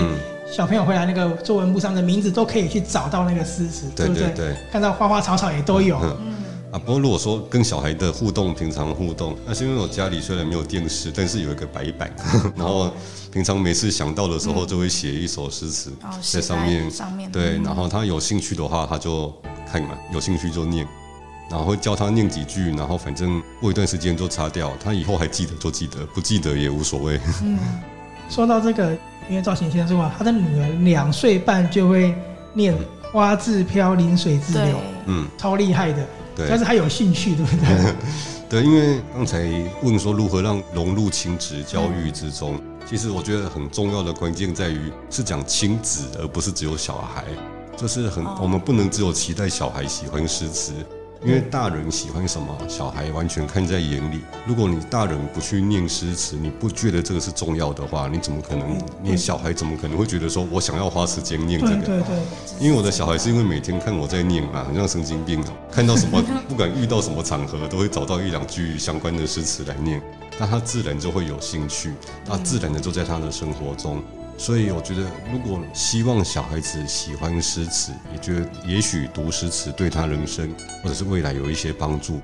[0.51, 4.23] 小朋友回来那个作文簿上的名字，都可以去找到那个诗词，对不对？
[4.23, 5.97] 对对对，看到花花草草也都有。
[6.19, 6.33] 嗯
[6.71, 12.13] 啊，不过如果说跟小孩的互动，平常互动，那是因为我家里虽然没有电视，但是有一个白板，
[12.55, 12.91] 然后
[13.31, 16.89] 平常每次想到的时候，就会写一首诗词在上面。
[16.91, 19.33] 上面对，然后他有兴趣的话，他就
[19.71, 20.87] 看嘛，有兴趣就念，
[21.49, 27.19] 然后会教他念几句，然后反正过一段时间就擦掉，他以后还记得就记得，不记得也无所谓。
[27.41, 27.57] 嗯，
[28.29, 28.95] 说到这个，
[29.27, 32.13] 因为赵显先生说他的女儿两岁半就会
[32.53, 32.75] 念
[33.11, 36.07] “花自飘，临水自流”，嗯，超厉害的。
[36.39, 37.93] 对，但是他有兴趣，对不对？
[38.49, 39.47] 对，因为刚才
[39.83, 47.25] 问说如何让融入亲子教育之中，嗯、其实我觉得很重要的关键在于是讲亲子，而不是只有小孩。
[47.77, 50.73] 就是很，我们不能只有期待小孩喜欢诗词。
[51.21, 54.21] 因为大人喜欢什么，小孩完全看在眼里。
[54.47, 58.81] 如果你大人不去念诗词，你不觉得这个是重要的话，你怎么可能？
[59.03, 61.75] 你小孩怎么可能会觉得说，我想要花时间念这个？
[61.75, 62.17] 对对对。
[62.59, 65.53] 因为我的小孩是因为每天看我在念嘛，很像神经病啊。
[65.69, 70.01] 看到什么，不管遇到什么场合，都会找到一两句相关的诗词来念，
[70.39, 71.91] 那他自然就会有兴趣，
[72.25, 74.01] 他自然的就在他的生活中。
[74.39, 75.01] 所以我觉得，
[75.33, 80.49] 如果希望小孩子喜欢诗词，也觉得也许读诗词对他人生
[80.81, 82.21] 或者是未来有一些帮助。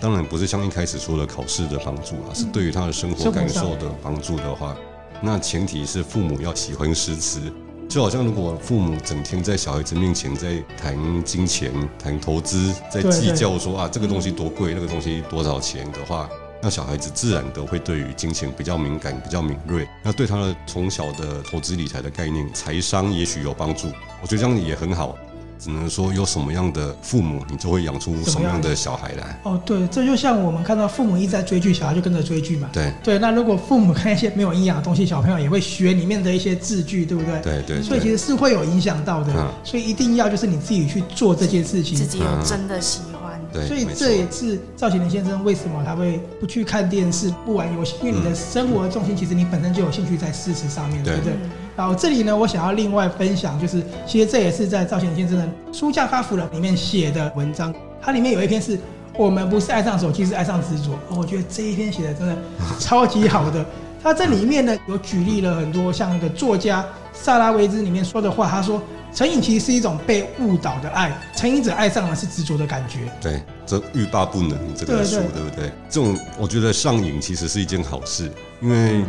[0.00, 4.74] 当然不是像一开始说的考试的帮助啊，是对于他的生活感受的帮助的话，
[5.20, 7.38] 那前提是父母要喜欢诗词。
[7.86, 16.30] 就好像如果父母整天在小孩子面前在谈金钱、谈投资，在计较说啊这个东西多贵，那个东西多少钱的话。
[16.60, 19.86] 那小孩子自然的会对于金钱比较敏感，比较敏锐。
[20.02, 23.88] 那对他的从小的投资理财的概念、财商也许有帮助。
[24.20, 25.16] 我觉得这样也很好。
[25.60, 29.40] 只能说有什么样的父母，你就会养出什么样的小孩来。
[29.42, 32.70] 哦，对，这就像我们看到父母一直在追剧，小孩就跟着追剧嘛。
[32.72, 37.40] 对对，那如果父母看一些没有营养的东西，小朋友也会学里面的一些字句，对不对？
[37.42, 37.82] 对对。
[37.82, 39.32] 所以其实是会有影响到的。
[39.36, 39.48] 嗯。
[39.64, 43.17] 所以一定要就是你自己去做这件事情，自己有真的喜欢。
[43.52, 43.66] 对。
[43.66, 51.32] 所以这也是赵启麟先生为什么他会不去看电视、不玩游戏，因为你的生活的重心其实你本身就有兴趣在诗词上面，对不对？
[51.76, 55.44] 然后这里呢，我想要另外分享，就是其实这也是在赵启麟先生的
[55.76, 57.72] 《书架发福了》里面写的文章。
[58.00, 58.78] 它里面有一篇是
[59.16, 60.98] “我们不是爱上手机，是爱上执着”。
[61.16, 62.36] 我觉得这一篇写的真的
[62.80, 63.64] 超级好的。
[64.02, 68.80] 它这里面呢有举例了很多，像那个作家萨拉维兹里面说的话，他说
[69.14, 75.72] ：“成瘾其实是一种被误导的爱，成瘾者爱上的是执着的感觉。”对，这欲罢不能这个书，对，对，对不对？
[75.88, 79.04] 这种我觉得上瘾其实是一件好事，因为。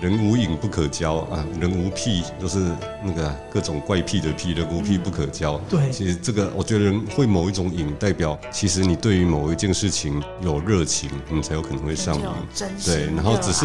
[0.00, 2.58] 人无瘾不可交啊，人无癖就是
[3.04, 5.56] 那个各种怪癖的癖，人无癖不可交。
[5.70, 12.26] 对，其实这个我觉得人会某一种瘾，代表其实你对于某一件事情有热情，你才有可能会上瘾。
[12.84, 13.64] 对，然后只是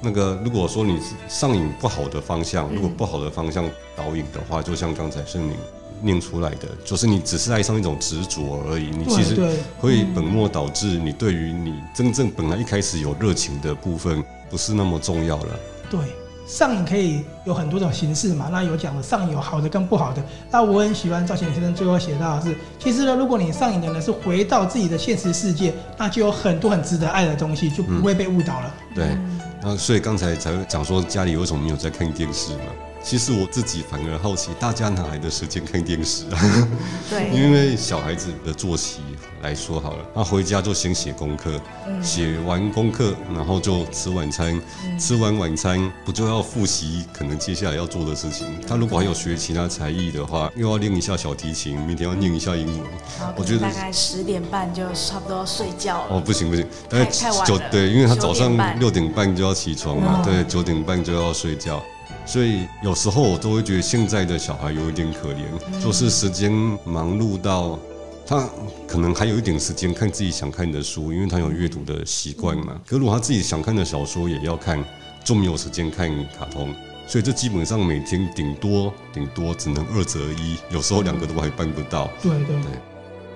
[0.00, 3.64] 那个如果说你上瘾不好的方向，如果不好的方向
[3.96, 5.56] 导引的话，就像刚才圣灵
[6.00, 9.36] 念出来的，就是你只是爱上一种执着而已，你其实
[9.78, 14.24] 会本末倒置，你对于你真正本来一开始有热情的部分。
[14.48, 15.58] 不是那么重要了。
[15.90, 15.98] 对，
[16.46, 18.48] 上瘾可以有很多种形式嘛。
[18.48, 20.24] 那有讲的上瘾有好的跟不好的。
[20.52, 28.74] 那我很喜欢赵先生最后写到的是，其实呢，如果你上瘾的呢是回到自己的现实世界，那就有很多很值得爱的东西，就不会被误导了。
[28.90, 29.18] 嗯、对，
[29.62, 32.64] 那所以刚才才会讲说家里为什么没有在看电视嘛？
[33.02, 36.68] 其实我自己反而好奇，大家哪来的时间看电视啊？
[37.08, 39.00] 对， 因为小孩子的作息
[39.46, 41.60] 来说好了，他回家就先写功课，
[42.02, 44.60] 写完功课然后就吃晚餐，
[44.98, 48.46] 吃完晚餐不就要复习可能接下来要做的事情？
[48.66, 52.90] 他如果还有学其他才艺的话，又要练一下小提琴，明天要念一下英文。
[53.36, 56.16] 我觉得大概十点半就差不多要睡觉了。
[56.16, 61.80] 哦，不行不行，大概九对，因为他早上六点半就要起床嘛，对，九点半就要睡觉。
[62.24, 65.44] 所以有时候我都会觉得现在的小孩有一点可怜，
[65.80, 66.50] 就是时间
[66.84, 67.78] 忙碌到
[68.26, 68.48] 他
[68.88, 72.80] 可能还有一点时间看自己想看的书，因为他有阅读的习惯嘛。
[72.86, 74.82] 可如果他自己想看的小说也要看，
[75.22, 76.74] 就没有时间看卡通。
[77.06, 82.10] 所以这基本上每天顶多顶多只能二择一，有时候两个都还办不到。
[82.20, 82.72] 对对对。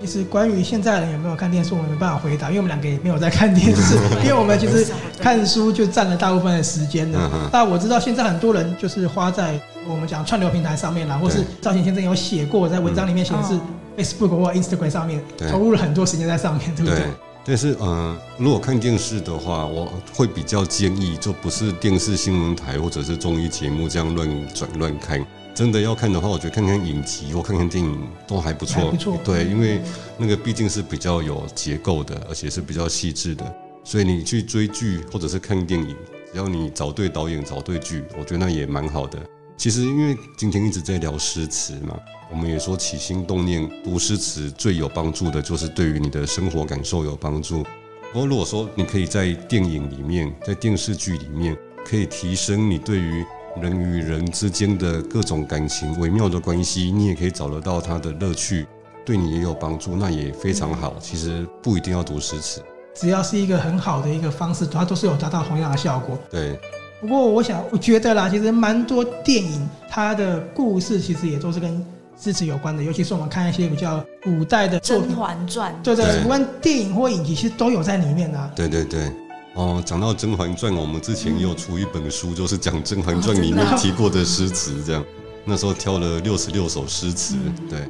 [0.00, 4.86] 其实关于现在人有没有看电视，我们没办法回答，因为我们两个也没有在看电视， 因为我们其实
[5.20, 7.30] 看书就占了大部分的时间的。
[7.52, 13.56] 但我知道现在很多人就是花在我们讲串流平台上面啦，或是赵贤先生有写过，在文章里面显示
[14.02, 17.04] Facebook 或 Instagram 上面投入了很多时间在上面，对不对？
[17.44, 25.24] 但是，嗯，如果看电视的话，我会比较建议就不是电视新闻台或者是综艺节目这样乱转乱看。
[25.54, 28.90] 真的要看的话，我觉得看看影集或看看电影都还不错。
[28.90, 29.80] 不错，对，因为
[30.16, 33.44] 那个毕竟是比较有结构的，而且是比较细致的。
[33.82, 35.96] 所以你去追剧或者是看电影，
[36.32, 39.18] 只要你找对导演、找对剧，我觉得那也蛮好的。
[39.60, 41.94] 其实因为今天一直在聊诗词嘛，
[42.30, 47.62] 我们也说起心动念读诗词最有帮助的就是对于你的生活感受有帮助。
[48.10, 53.22] 不过如果说你可以在电影里面、在电视剧里面，可以提升你对于
[53.60, 58.66] 人与人之间的各种感情微妙的关系，你也可以找得到它的乐趣，
[59.04, 60.96] 对你也有帮助，那也非常好。
[60.98, 62.62] 其实不一定要读诗词，
[62.94, 66.18] 只要是一个很好的一个方式，它都是有达到同样的效果。
[66.30, 66.58] 对。
[67.00, 71.84] 不过我想，我觉得啦，其实蛮多电影它的故事其实也都是跟
[72.20, 75.72] 诗词有关的，尤其是我们看一些比较古代的，《甄嬛传》。
[75.82, 78.50] 对对，无论电影或影集，其实都有在里面啊。
[78.54, 79.10] 对对对。
[79.54, 85.02] 哦，讲到《甄嬛传》，我们之前也有出一本书，就是讲《甄嬛传》里面提过的诗词，这样。
[85.44, 87.34] 那时候挑了六十六首诗词，
[87.68, 87.80] 对。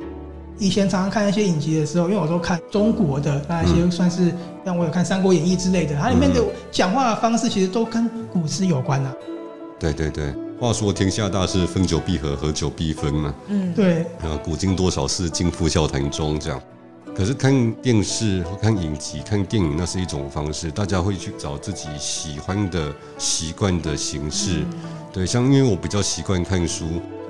[0.61, 4.31] 以前常常看一些影集的时候，因为我都看中国的那一些，算是
[4.63, 9.13] 像我有看《三国演义》之类的，它里面的讲话的方式其实都跟古诗有关啊。
[9.79, 13.35] 对对对，话说天下大事，分久必合，合久必分嘛。
[13.49, 14.05] 嗯，对。
[14.23, 16.61] 呃，古今多少事，尽付笑谈中，这样。
[17.17, 20.71] 可是看电视看影集、看电影，那是一种方式。
[20.71, 24.63] 大家会去找自己喜欢的、习惯的形式。
[25.11, 26.85] 对，像因为我比较习惯看书。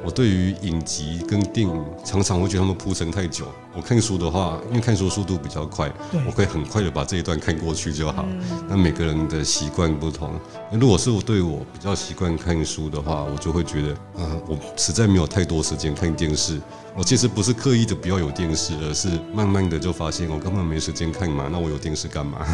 [0.04, 3.46] 我对于影集跟电影常常会觉得他们铺陈太久。
[3.74, 5.90] 我看书的话，因为看书速度比较快，
[6.26, 8.26] 我可以很快的把这一段看过去就好。
[8.68, 10.32] 那每个人的习惯不同。
[10.72, 16.60] 如果是我对我比较习惯看书的话，我就会觉得，嗯，我实在没有太多时间看电视。
[16.96, 21.48] 我其实不是刻意的不要有电视，而是慢慢的就发现我根本没时间看嘛。
[21.50, 22.44] 那我有电视干嘛？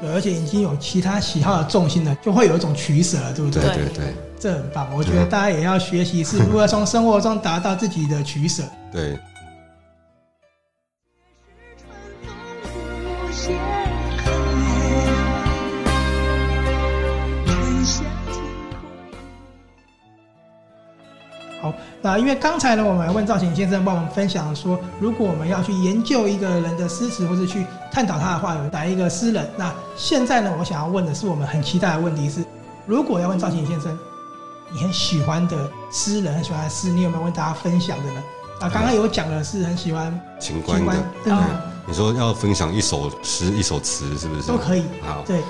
[0.00, 3.62] 对，而且已经有其他喜好的重心了，就会有一种取舍了，对不对？
[3.62, 4.88] 对对对，这很棒。
[4.96, 8.62] 我觉得大家也要学习，是如何从生活中达到自己的取舍。
[8.90, 9.18] 对，
[22.02, 29.46] 那因为刚才呢，我们问赵勤先生帮我们分享说，如果我们要去研究一个人的诗词，或是去探讨他的话，有哪一个诗人？
[29.56, 32.42] 那现在呢，我想要问的是，我们很期待的问题是，
[32.86, 33.98] 如果要问赵勤先生，
[34.70, 35.56] 你很喜欢的
[35.92, 38.22] 诗人，很喜欢的诗，你有没有跟大家分享的呢？
[38.60, 41.34] 啊，刚刚有讲的是很喜欢秦观的，对，
[41.86, 44.48] 你说要分享一首诗、一首词，是不是？
[44.48, 44.84] 都可以。
[45.02, 45.42] 好，对。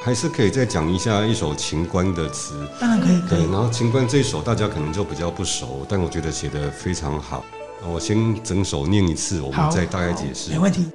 [0.00, 3.20] 还是可以再讲一下一首秦观的词，当然可以。
[3.28, 7.44] 对，然后秦观这一首大家可能就比较不熟，但我觉得写得非常好。
[7.84, 10.50] 我先整首念一次，我们再大概解释。
[10.50, 10.86] 没问题。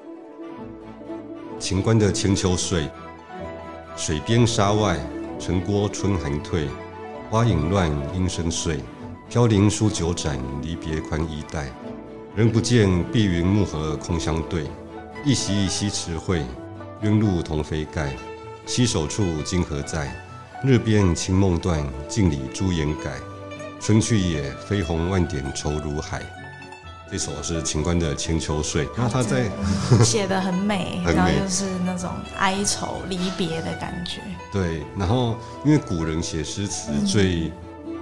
[1.60, 2.84] 秦观的《千秋岁》：
[3.96, 4.98] 水边沙外，
[5.38, 6.68] 城郭春寒退。
[7.30, 8.80] 花影乱，莺声碎。
[9.30, 11.72] 飘零书九盏，离别宽衣带。
[12.36, 14.66] 人不见，碧云暮河空相对。
[15.24, 16.44] 一夕西辞会，
[17.02, 18.16] 冤路同飞盖。
[18.66, 20.14] 携手处，今何在？
[20.64, 23.14] 日边清梦断，镜里朱颜改。
[23.80, 26.22] 春去也，飞鸿万点愁如海。
[27.12, 29.50] 这首是秦观的《千秋岁》，然后他在
[30.06, 34.22] 写的很美， 很美，然后就是那种哀愁离别的感觉。
[34.54, 35.36] 对，然后
[35.66, 37.52] 因为古人写诗词最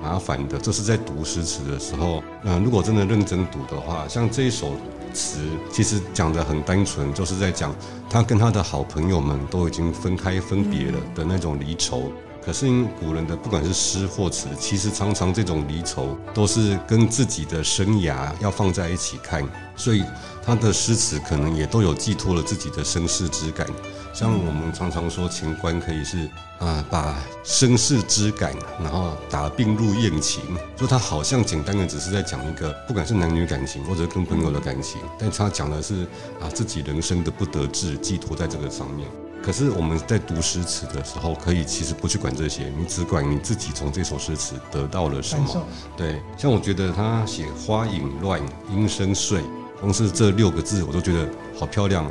[0.01, 4.73] 麻烦的，就是在读诗词的时候，嗯，如果真的认真读的话，像这一首。
[5.13, 5.39] 词
[5.71, 7.75] 其实讲的很单纯，就是在讲
[8.09, 12.11] 他跟他的好朋友们都已经分开分别了的那种离愁。
[12.49, 12.65] 可是
[12.99, 20.03] 古人的不管是诗或词，其实常常这种离愁都是跟自己的生涯要放在一起看，所以
[20.43, 23.67] 他的诗词可能也都有寄托了自己的身世之感。
[24.15, 26.27] 像我们常常说秦观可以是
[26.57, 30.41] 啊，把身世之感，然后打病入艳情，
[30.75, 36.01] 就他好像简单的只是在讲一个，不管是男女感情或者跟朋友的感情，但他讲的是
[36.41, 39.07] 啊自己人生的不得志寄托在这个上面。
[39.41, 45.67] 可是我们在读诗词的时候，可以其实不去管这些，你只管你自己从这首诗词得到了什么。
[45.97, 49.41] 对，像我觉得他写花影乱，莺声碎，
[49.79, 51.27] 光是这六个字我都觉得
[51.57, 52.09] 好漂亮。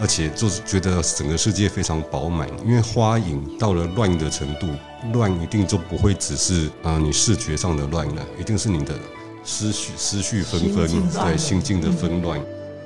[0.00, 4.68] 而且就是觉得整个世界非常饱满，因为花影到了乱的程度，
[5.12, 8.94] 乱一定就不会只是啊、呃、你视觉上的乱了，一定是你的
[9.42, 12.40] 思绪思绪纷纷，对心境的纷乱。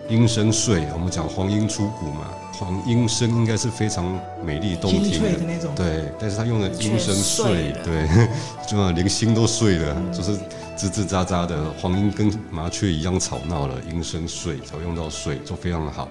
[0.09, 2.29] 莺声碎，我们讲黄莺出谷嘛，
[2.63, 8.09] 黄莺声应该是非常美丽动听的，的那种，对，但是他用的莺声碎，对，
[8.69, 10.33] 就啊连心都碎了，嗯、就是
[10.77, 16.09] 吱吱喳喳的，黄莺跟麻雀一样吵闹了，莺声碎，才会用到碎，就非常的好。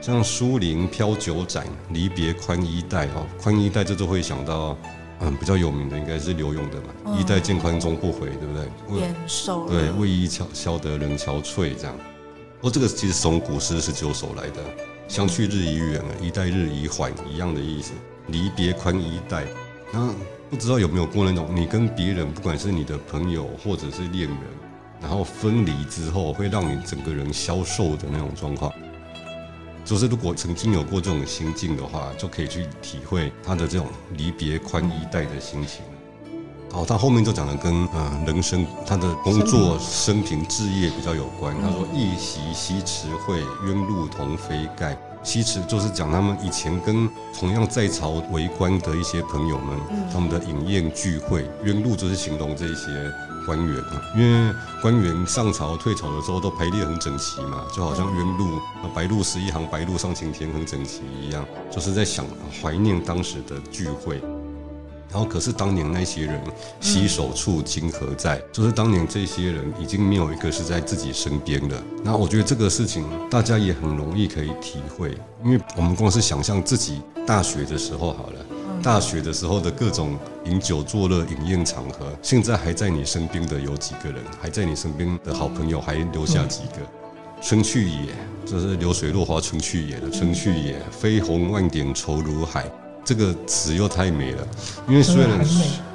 [0.00, 4.78] 像书林飘九盏，离别宽衣带哦，宽衣带这就会想到，
[5.18, 9.00] 嗯，比较有名的应该是柳永的嘛，嗯、衣带渐宽终不悔，对不对？
[9.00, 9.72] 变瘦了。
[9.72, 11.96] 对，为伊消消得人憔悴这样。
[12.60, 14.62] 哦，这个其实从古诗十九首来的，
[15.08, 17.92] 相去日已远，一代日已缓一样的意思。
[18.28, 19.46] 离别宽衣带，
[19.90, 20.14] 那
[20.50, 24.38] 不知道有没有过那种，你跟别人，不管是你的朋友或者是恋人，
[25.00, 28.70] 然后分离之后，会让你整个人消瘦的那种状况。
[29.82, 35.82] 就是如果曾经有过这种心境的话，就可以去体会他的这种离别宽衣带的心情。
[36.70, 41.54] 好，他后面就讲的跟呃人生他的工作生平志业比较有关。
[41.62, 47.08] 他说：“一席西池会，冤路同飞盖。”西池就是讲他们以前跟
[47.38, 49.76] 同样在朝为官的一些朋友们，
[50.12, 51.44] 他们的饮宴聚会。
[51.64, 53.12] 冤路就是形容这些。
[53.46, 58.60] 官员啊，因为官员上朝退朝的时候都排列很整齐嘛，就好像冤路，
[58.94, 62.26] 白鹭十一行，白鹭上青天很整齐一样，就是在想
[62.60, 64.20] 怀念当时的聚会。
[65.10, 66.40] 然后可是当年那些人
[66.80, 68.42] 洗手处今何在？
[68.52, 71.82] 就是当年这些人已经没有一个是在自己身边的。
[72.04, 78.46] 那我觉得这个事情大家也很容易可以体会，因为我们光是想象自己大学的时候好了。
[78.80, 84.22] 大学的时候的各种饮酒作乐、饮宴场合，现在还在你身边的有几个人？
[84.40, 86.76] 还在你身边的好朋友还留下几个？
[87.42, 88.12] 春去也，
[88.46, 92.70] 这是流水落花春去也的春去也，飞鸿万点愁如海。
[93.08, 94.46] 这个词又太美了，
[94.86, 95.40] 因为虽然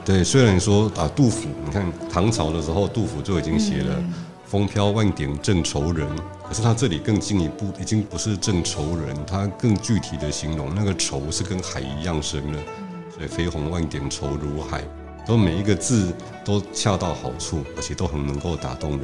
[0.03, 4.03] 对，虽然说啊，杜甫，你看唐朝的时候，杜甫就已经写了
[4.49, 6.07] “风飘万点正愁人”，
[6.43, 12.59] 可是他这里更进一步，已经不是正愁人，他更具体的形容那个愁是跟海一样深了。
[13.13, 14.81] 所以飞鸿万点愁如海，
[15.27, 16.11] 都每一个字
[16.43, 19.01] 都恰到好处，而且都很能够打动人。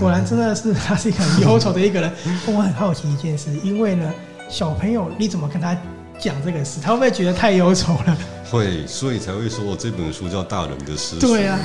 [0.00, 2.10] 果然真的是他是一个很忧愁的一个人。
[2.48, 4.10] 我很好奇一件事，因为呢，
[4.48, 5.76] 小朋友你怎么跟他
[6.18, 6.80] 讲这个事？
[6.80, 8.16] 他会不会觉得太忧愁了？
[8.50, 11.16] 会，所以才会说我这本书叫《大人的诗词》。
[11.20, 11.58] 对啊，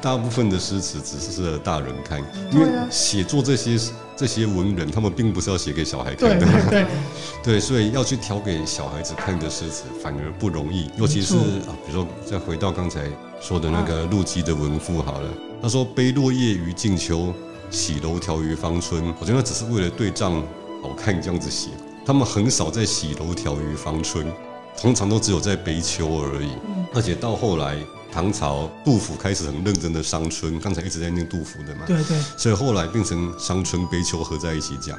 [0.00, 2.22] 大部分的诗词只是适合大人看，
[2.52, 3.78] 因为写作这些
[4.16, 6.46] 这些文人，他们并不是要写给小孩看的。
[6.46, 6.86] 对对对，
[7.42, 13.00] 对，所以要去挑给小孩子看的诗词反而不容易，尤其是啊，比如说再回到刚才
[13.40, 15.28] 说的那个陆机的文赋好了，
[15.60, 17.34] 他说“悲落叶于静秋，
[17.70, 20.40] 喜楼条于芳春”，我觉得那只是为了对仗
[20.82, 21.70] 好看这样子写。
[22.08, 24.32] 他们很少在喜楼条于芳春，
[24.80, 26.52] 通常都只有在悲秋而已。
[26.94, 27.76] 而且到后来，
[28.10, 31.82] 唐朝杜甫开始很认真的伤春，刚才一直在念杜甫的嘛。
[31.86, 32.18] 对对。
[32.38, 34.98] 所以后来变成伤春悲秋合在一起讲，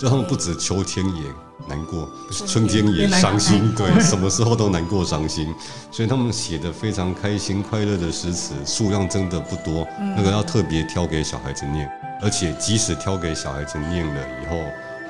[0.00, 1.24] 就他们不止秋天也
[1.68, 2.08] 难过，
[2.46, 5.54] 春天也伤心，对，什么时候都难过伤心。
[5.92, 9.86] 所以他们写的非常开心快乐的诗词数量真的不多，
[10.16, 11.86] 那个要特别挑给小孩子念，
[12.22, 14.56] 而且即使挑给小孩子念了以后。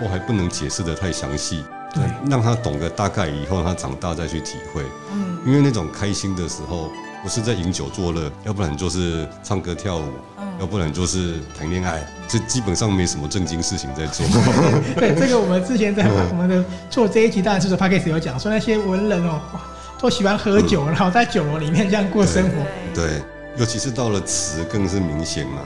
[0.03, 4.83] 我还不能解释的太详细，对，让他懂得大概，以后他长大再去体会。
[5.13, 6.91] 嗯，因为那种开心的时候，
[7.23, 14.27] 不是在饮酒作乐，要不然就是唱歌跳舞，嗯，要不然就是谈恋爱，这基本上没什么正经事情在做。
[14.97, 19.41] 对，这个我们之前在我们的做这一集大人说的 podcast 有讲，说那些文人哦，
[19.99, 22.51] 都喜欢喝酒，然后在酒楼里面这样过生活。
[22.95, 23.07] 对。
[23.07, 25.63] 对尤其是到了词，更是明显嘛。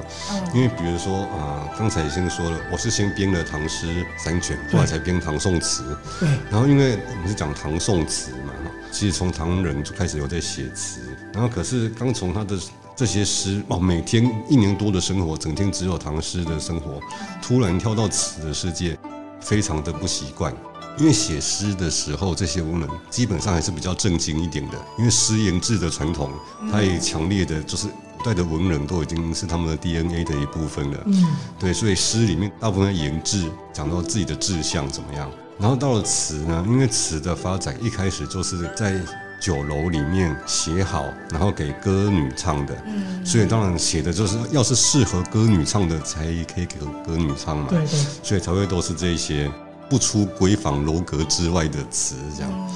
[0.55, 5.97] 因为比如说啊，刚才已经说了，我是先编了唐诗三卷，后来才编唐宋词。
[6.18, 6.28] 对。
[6.51, 8.53] 然后因为我们是讲唐宋词嘛，
[8.93, 11.01] 其实从唐人就开始有在写词。
[11.32, 12.57] 然后可是刚从他的
[12.95, 17.01] 这些诗哦，每天一年多的生活，整天只有唐诗的生活，
[17.43, 18.97] 突然跳到词的世界，
[19.41, 20.55] 非常的不习惯。
[20.99, 24.76] 因为写诗的时候，这些文人基本上还是比较正经一点的。
[24.99, 26.30] 因为诗言志的传统，
[26.70, 30.99] 它也强烈的，就是古代的文人都已经是他们的 DNA 的一部分了。
[31.07, 31.24] 嗯，
[31.59, 35.30] 对，所以诗里面大部分言志，讲到自己的志向怎么样。
[35.59, 39.01] 然后到了词呢，因为词的发展一开始就是在
[39.41, 42.76] 酒楼里面写好，然后给歌女唱的。
[42.86, 46.76] 嗯，所以当然写的就是要是适合歌女唱的，才可以给
[47.07, 47.66] 歌女唱嘛。
[47.70, 49.51] 对对，所以才会都是这些。
[49.91, 52.70] 不出闺房楼阁之外的词，这样，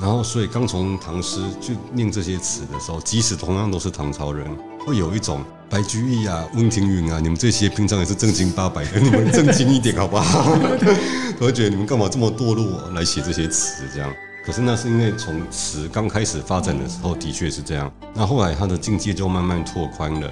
[0.00, 4.46] 然后所以刚从唐诗去念这些词的时候，即使同样都是唐朝人，
[4.86, 10.56] 会有一种白居易啊、温庭筠啊，你们这些平常也是正经八百的，你们正经一点好不好？
[11.40, 14.08] 我会觉得你们干嘛这么堕落来写这些词这样？
[14.44, 17.92] 可是那是因为从词刚开始发展的时候，的确是这样。
[18.14, 20.30] 那后来他的境界就慢慢拓宽了，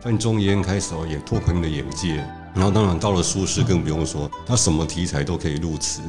[0.00, 2.24] 范仲淹开始也拓宽了眼界。
[2.54, 6.02] 然后当然到了苏轼更不用说，他什么题材都可以入词，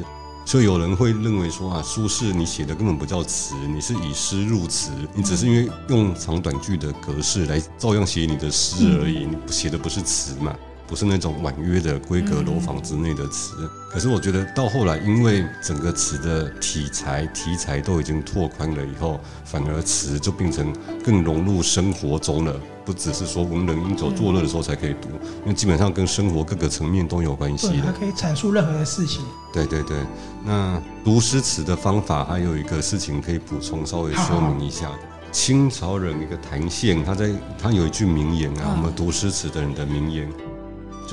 [0.46, 10.54] 所以有人会认为说啊，苏轼你写的根本不叫词，你是以诗入词，你只是因为用长短句的格式来照样写你的诗而已，你写的不是词嘛。
[10.88, 20.74] 不是那种婉约的闺阁楼房之内的词，可是我觉得到后来，因为整个词的题材题材都已经拓宽了以后，反而词就变成
[21.04, 22.54] 更融入生活中了，
[22.86, 25.10] 不只是说文人饮酒作乐的时候才可以读，
[25.44, 27.84] 因为基本上跟生活各个层面都有关系的。
[27.86, 29.24] 它可以阐述任何的事情。
[29.52, 29.98] 对对对，
[30.46, 35.00] 那读诗词的方法还有一个事情可以补充稍微说明一下的。
[35.32, 40.30] 清朝人一个谭宪，他在他有一句名言啊，我们读诗词的人的名言。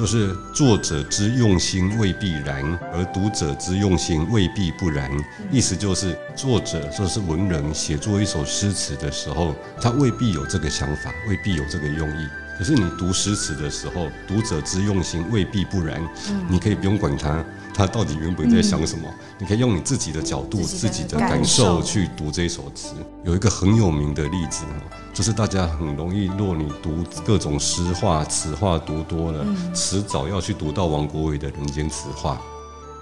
[0.01, 5.11] 就是作者之用心未必然，而读者之用心未必不然。
[5.51, 12.27] 意思就是，作者就是文人写作一首诗词的时候，他未必有这个想法，未必有这个用意。
[12.57, 16.03] 可是你读诗词的时候，读者之用心未必不然，
[16.49, 17.45] 你可以不用管他。
[17.75, 19.09] 他到底原本在想什么？
[19.09, 22.95] 嗯、你可以用你自己的角度、自己的感受去读这首词。
[23.25, 24.65] 有一个很有名的例子，
[25.13, 29.45] 就是大家很容易，若你读各种诗画、词话读多了，
[29.75, 32.35] 迟早要去读到王国维的《人间词话》。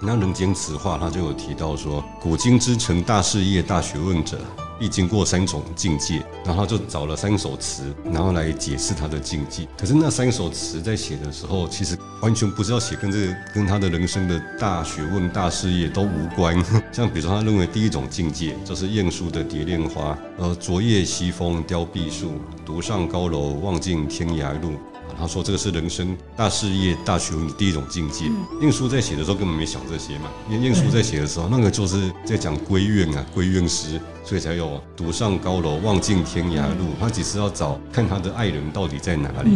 [0.01, 4.39] 那《人间词话》他就有提到说：“古今之成大事业、大学问者。”
[4.79, 9.67] 必经过三种境界，然后他就找了三首词，然后来解释他的境界。
[9.77, 16.55] 可是那三首词在写的时候，其实完全不是要写跟这个跟他的人生的大学问、大事业都无关。
[16.93, 22.35] 像比如说，他认为第一种境界就是晏殊的《蝶恋花》，呃，昨夜西风凋碧树，
[22.65, 24.75] 独上高楼望尽天涯路。
[25.19, 28.25] 他说：“这个是人生大事业、大学问的第一种境界。
[28.61, 36.85] 晏殊在写的时候根本没想这些嘛，因为晏殊在写的时候，那个就是在讲闺怨啊，闺怨诗，所以才有‘独上高楼，望尽天涯路’。
[36.99, 39.51] 他只是要找看他的爱人到底在哪里。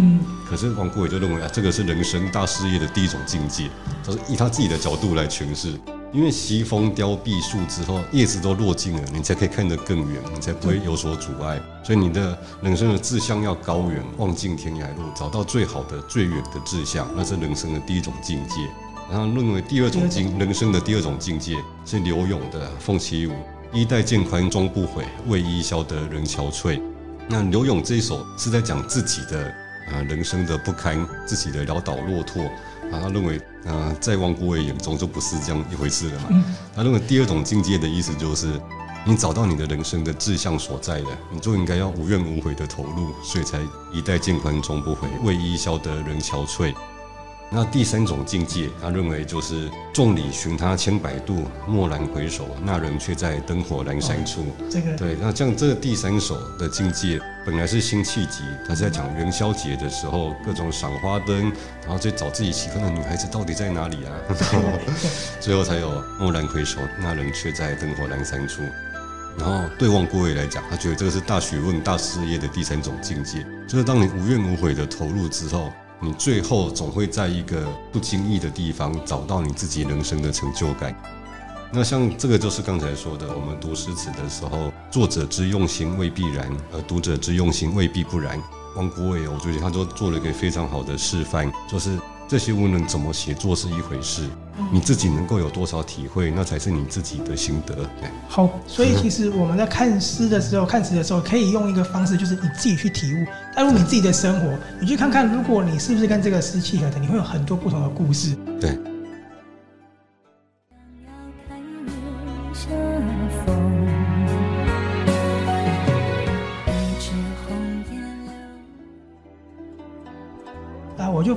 [0.45, 3.69] 可是王国维就认为啊，这个是人生大事业的第一种境界，
[4.05, 5.73] 他是以他自己的角度来诠释。”
[6.13, 11.59] 因为西风凋碧树之后，叶子都落尽了，你才可以看得更远，你才不会有所阻碍。
[11.83, 18.55] 所以你的人生的志向要高远，望尽天涯路，找到最好的、最远的志向，那是人生的第一种境界。
[19.09, 23.31] 然后认为第二种境，人生的第二种境界是柳永的《凤栖梧》。
[23.73, 26.79] 衣带渐宽终不悔，为伊消得人憔悴。
[27.27, 29.47] 那柳永这一首是在讲自己的
[29.91, 32.43] 啊人生的不堪，自己的潦倒落拓
[32.93, 36.27] 啊，他认为啊在王国维眼中就不是这样一回事了嘛。
[36.29, 36.43] 嗯、
[36.75, 38.59] 他认为第二种境界的意思就是，
[39.05, 43.59] 你找到你的人生的志向所在了，你就应该要无怨无悔的投入，所以才
[43.91, 46.73] 衣带渐宽终不悔，为伊消得人憔悴。
[47.55, 54.41] 那第三种境界，他认为就是众里寻他千百度，蓦然回首，那人却在灯火阑珊处。
[54.41, 64.11] 哦、这个对，那像这个第三首的境界，本来是辛弃疾，他是在讲元宵节的时候各种赏花灯，然后去找自己喜欢的女孩子到底在哪里啊？
[64.27, 64.79] 然 后
[65.39, 68.63] 最后才有蓦然回首，那人却在灯火阑珊处。
[69.37, 75.71] 然后对王国维来讲，他觉得这个是大学问、大事业的第三种境界，就是当你无怨无悔的投入之后。
[76.03, 80.93] 你最后总会在一个不经意的地方找到你自己人生的成就感。
[81.71, 88.37] 那像这个就是刚才说的，我们读诗词的时候，作者之用心未必然，而读者之用心未必不然。
[88.75, 91.97] 汪国伟，我觉得他就做了一个非常好的示范，就是。
[92.27, 94.23] 这些文人怎么写作是一回事，
[94.71, 97.87] 你自己能够有多少体会，那才是你自己的心得。
[98.27, 108.35] 好，所以其实我们在看诗的时候，看词的时候，可以用一个方式，就是你自己去体悟，带入你自己的生活，你去看看，如果你是不是跟这个诗契合的，你会有很多不同的故事。
[108.59, 108.77] 对。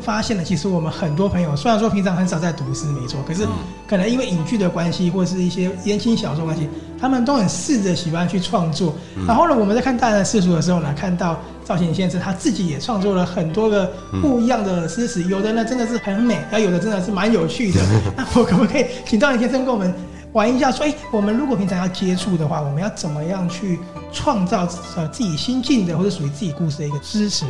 [0.06, 3.44] 发现了，其实我们很多朋友虽然说平常很少在读诗，没错，可是
[3.88, 6.68] 可能因为影剧的关系，或者是一些言情小说关系，
[7.00, 8.94] 他们都很试着喜欢去创作。
[9.26, 13.92] 然后呢，我们在看《大人世俗》的时候呢，看到赵显先生他自己也创作了很多个
[14.22, 17.80] 不一样的诗词，有的呢真的是很美，而有的真的是蛮有趣的。
[18.16, 19.92] 那我可不可以请赵显先生跟我们
[20.32, 23.80] 玩一下，说，哎，我们如果平常要接触的话，我们要怎么样去
[24.12, 27.44] 创造呃自己心境的或者属于自己故事的一个支持？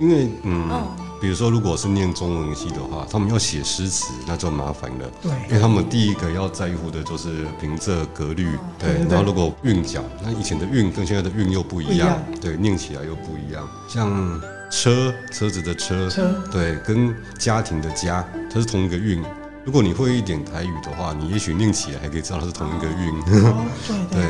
[0.00, 1.05] 因为嗯。
[1.20, 5.10] 比如说，如果是念中文系的话，他们要写诗词，那就麻烦了。
[5.22, 8.50] 对，因为他们第一个要在乎的就是平仄格律。
[8.78, 12.22] 对，然后如果韵脚，那以前的韵跟现在的韵又不一样。
[12.40, 13.66] 对，念起来又不一样。
[13.88, 14.40] 像
[14.70, 19.22] 车，车子的车，车，对，跟家庭的家，它是同一个韵。
[19.64, 23.22] 如果你会一点台语的话，你也许念起来还可以知道它是同一个韵。
[24.10, 24.24] 对。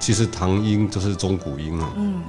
[0.00, 1.88] 其实唐音就是中古音啊。
[1.96, 2.20] 嗯。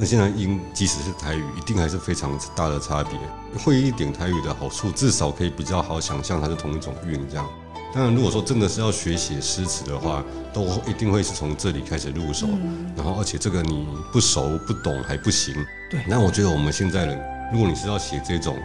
[0.00, 3.18] 那现在音即使是台语，一定还是非常大的差别。
[3.58, 7.44] 会一点台语的好处，至少可以比较好想象它是同一种韵这样。
[7.92, 10.22] 当然，如果说真的是要学写诗词的话，
[10.52, 12.46] 都一定会是从这里开始入手。
[12.94, 15.52] 然后，而且这个你不熟不懂还不行。
[15.90, 16.00] 对。
[16.06, 17.20] 那我觉得我们现在人，
[17.52, 18.56] 如果你是要写这种，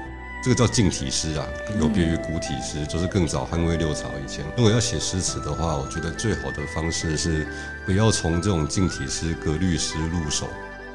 [0.43, 1.47] 这个叫近体诗啊，
[1.79, 4.45] 有别于古体诗，就是更早汉魏六朝以前。
[4.55, 7.47] 如果要写诗词的话，我觉得最好的方式是
[7.87, 10.47] 不要从这种近体诗、格律诗入手。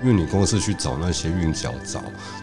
[0.02, 2.02] 因为你光是去找那些韵脚，找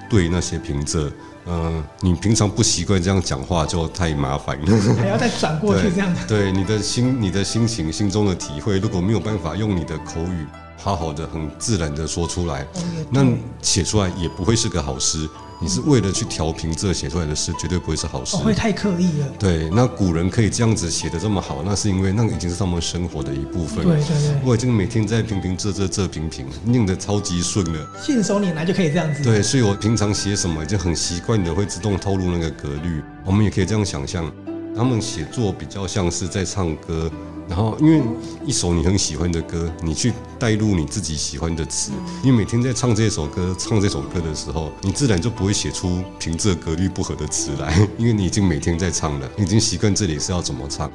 [0.09, 1.11] 对那些平仄，
[1.45, 4.95] 呃，你平常不习惯这样讲话，就太麻烦了。
[4.97, 6.21] 还要再转过去这样子。
[6.27, 10.45] 对，你的心、你的心情、心中的体会，如果没有办法用你的口语
[10.77, 12.65] 好好的、很自然的说出来，
[13.09, 13.25] 那
[13.61, 15.27] 写出来也不会是个好诗。
[15.61, 18.35] 你是为了去调平仄写出来的诗，绝对不会是好诗。
[18.37, 19.27] 会太刻意了。
[19.39, 23.83] 对，那古人可以这样子写的这么好，那是因为那个已经是他们生活的一部分。
[23.85, 24.41] 对对对。
[24.43, 27.87] 我已经每天在平平仄仄仄平平，念的超级顺了。
[28.01, 29.23] 信手拈来就可以这样子。
[29.23, 33.01] 对，所以我平常写什么已经很习惯的会自动透露那个格律。
[33.23, 34.29] 我们也可以这样想象，
[34.75, 37.09] 他们写作比较像是在唱歌。
[37.47, 38.01] 然后，因为
[38.45, 41.91] 一首你很喜欢的歌，你去带入你自己喜欢的词，
[42.23, 50.91] 你每天在唱这首歌、唱这首歌的时候，你自然就不会写出平仄格律不合的词来，因为你已经每天在唱了，你已经习惯这里是要怎么唱。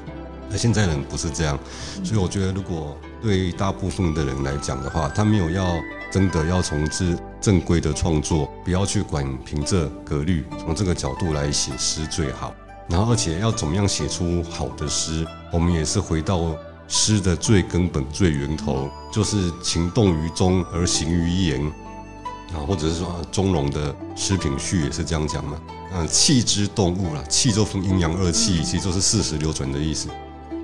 [0.53, 1.57] 而现在人不是这样，
[2.03, 5.79] 所以我觉得，如果对大部分的人来讲的话，他没有要
[6.11, 12.53] 真的要从事正规的创作，不要去管平仄格律，从这个角度来写诗最好。
[12.91, 15.25] 然后，而且要怎么样写出好的诗？
[15.53, 16.57] 我们也是回到
[16.89, 21.65] 诗的最根本、最源头，就是情动于中而行于言
[22.53, 25.57] 啊，或者是说钟嵘的《诗品序》也是这样讲嘛。
[25.95, 30.09] 嗯，气之动物啦，气就分阴阳二气，其实就是四时流转的意思。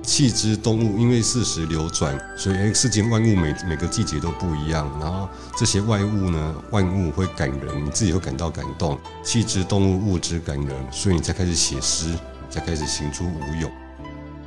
[0.07, 4.89] 气之动物，因为四时流转，所以世间万物每每个季节都不一样。
[5.01, 5.27] 然后
[5.57, 8.97] 这些外物呢，万物会感人，你自己会感到感动。
[9.21, 12.15] 气之动物，物之感人，所以你才开始写诗，
[12.49, 13.69] 才开始行出无用。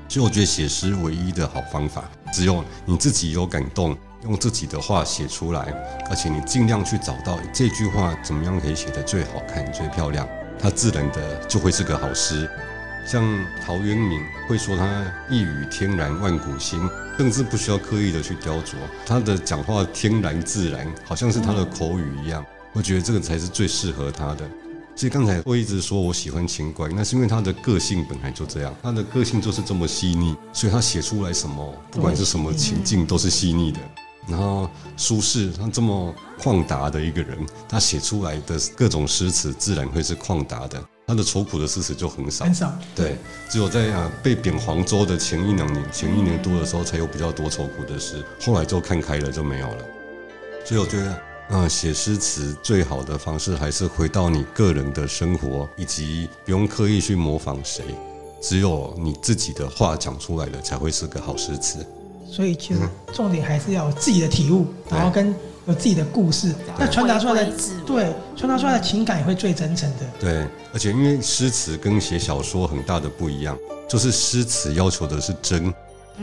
[0.08, 3.94] 所以我觉得写诗唯一的好方法，只有你自己有感动，
[4.24, 5.60] 用自己的话写出来，
[6.08, 10.26] 而且你尽量去找到这句话怎么样可以写得最好看、最漂亮，
[10.58, 12.48] 它自然的就会是个好诗。
[13.06, 13.24] 像
[13.64, 16.80] 陶渊明会说他一语天然万古新，
[17.16, 18.74] 甚至不需要刻意的去雕琢，
[19.04, 22.44] 他的讲话天然自然，好像是他的口语一样。
[22.72, 24.48] 我觉得这个才是最适合他的。
[24.94, 33.80] 其实刚才我一直说我喜欢清怪，那是因为他的个性本来就这样，他的个性就是这么细腻，所以他写出来什么，不管是什么情境都是细腻的。
[34.28, 37.38] 然后苏轼他这么旷达的一个人，
[37.68, 40.80] 他写出来的各种诗词自然会是旷达的。
[41.10, 42.72] 他的愁苦的诗词就很少，很少。
[42.94, 43.16] 对，
[43.48, 48.24] 只有在啊被贬黄州的前一两年、前一年多的时候，才有比较多愁苦的诗。
[48.40, 49.84] 后来就看开了，就没有了。
[50.64, 57.82] 所以我觉得，嗯，写诗词最好的方式还是回到你个人的生活，以及不用刻意去模仿谁，
[58.40, 61.84] 只有你自己的话讲出来的才会是个好诗词。
[62.24, 62.82] 所以其实
[63.12, 65.34] 重点还是要有自己的体悟，嗯、然后跟。
[65.66, 67.52] 有自己的故事，那传达出来的
[67.86, 70.06] 对传达出来的情感也会最真诚的。
[70.18, 73.56] 对，而且因为诗词跟写小说很大的不一样，
[73.88, 75.72] 就是诗词要求的是真，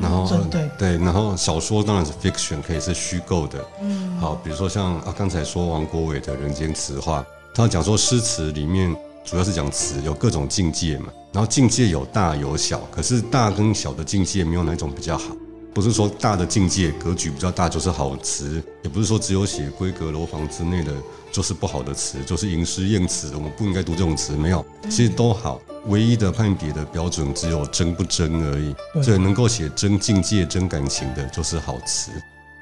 [0.02, 3.64] 然后对对，然后小说当然是 fiction，可以是虚构的。
[3.82, 7.22] 嗯，好，比如说像啊刚才说王国维的《人间词话》，
[7.54, 15.36] 他讲说诗词里面主要是讲词有各种境界嘛，然后境界有大有小，可是大跟小的境界没有哪种比较好。
[15.74, 20.92] 不是说大的境界格局比较大就是好词，也不是说只有写闺阁楼房之内的
[21.32, 24.36] 就是不好的词，就是吟诗艳词，我们不应该读这种词。
[24.36, 25.62] 没有，其实都好。
[25.86, 28.76] 唯一的判别的标准只有真不真而已。
[29.02, 32.12] 所以能够写真境界、真感情的，就是好词。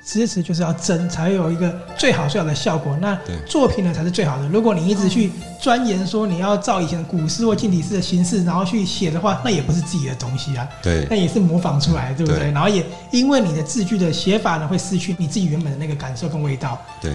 [0.05, 2.95] 诗词就是要真，才有一个最好最好的效果。
[3.01, 4.47] 那作品呢，才是最好的。
[4.47, 10.67] 如果你一直去钻研说你要照以前的古诗或近体诗的形式，然后去写的话，那也不是自己的东西啊。
[10.83, 12.39] 对，那也是模仿出来，对不对？
[12.39, 16.79] 对，然后也因为你的字句的写法呢，会失去你自己原本的那个感受跟味道。
[17.01, 17.11] 对。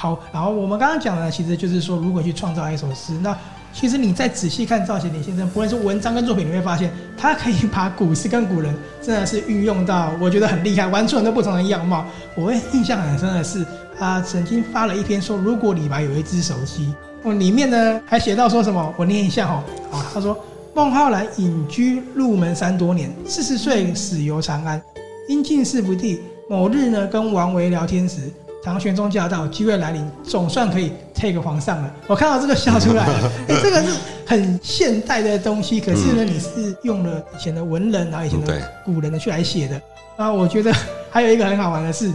[0.00, 3.36] 好，然后我们刚刚讲的，其实就是说，如果去创造一首诗，那
[3.70, 12.02] 其实你再仔细看赵写点先生，不论是文章跟作品，你会发现他可以把古诗跟古人真的是运用到，我觉得很厉害，玩出很多不同的样貌。
[12.34, 13.62] 我会印象很深的是，
[13.98, 20.34] 他曾经发了一篇说，如果李白有一只手机，哦， 里面呢还写到说什么，我念一下哈，啊，他说
[20.74, 24.80] 孟浩然隐居鹿门山多年，四十岁死游长安，
[25.28, 28.32] 因进士不第，某日呢跟王维聊天时。
[28.62, 31.94] 唐玄宗驾到，机会来临，总算可以 take 皇上了。
[32.06, 33.88] 我看到这个笑出来了，欸、 这个是
[34.26, 39.80] 很现代的东西，可是呢，你是用了以前的文人，然后以前的古人的去来写的。
[40.18, 40.70] 然后我觉得
[41.10, 42.12] 还有一个很好玩的是，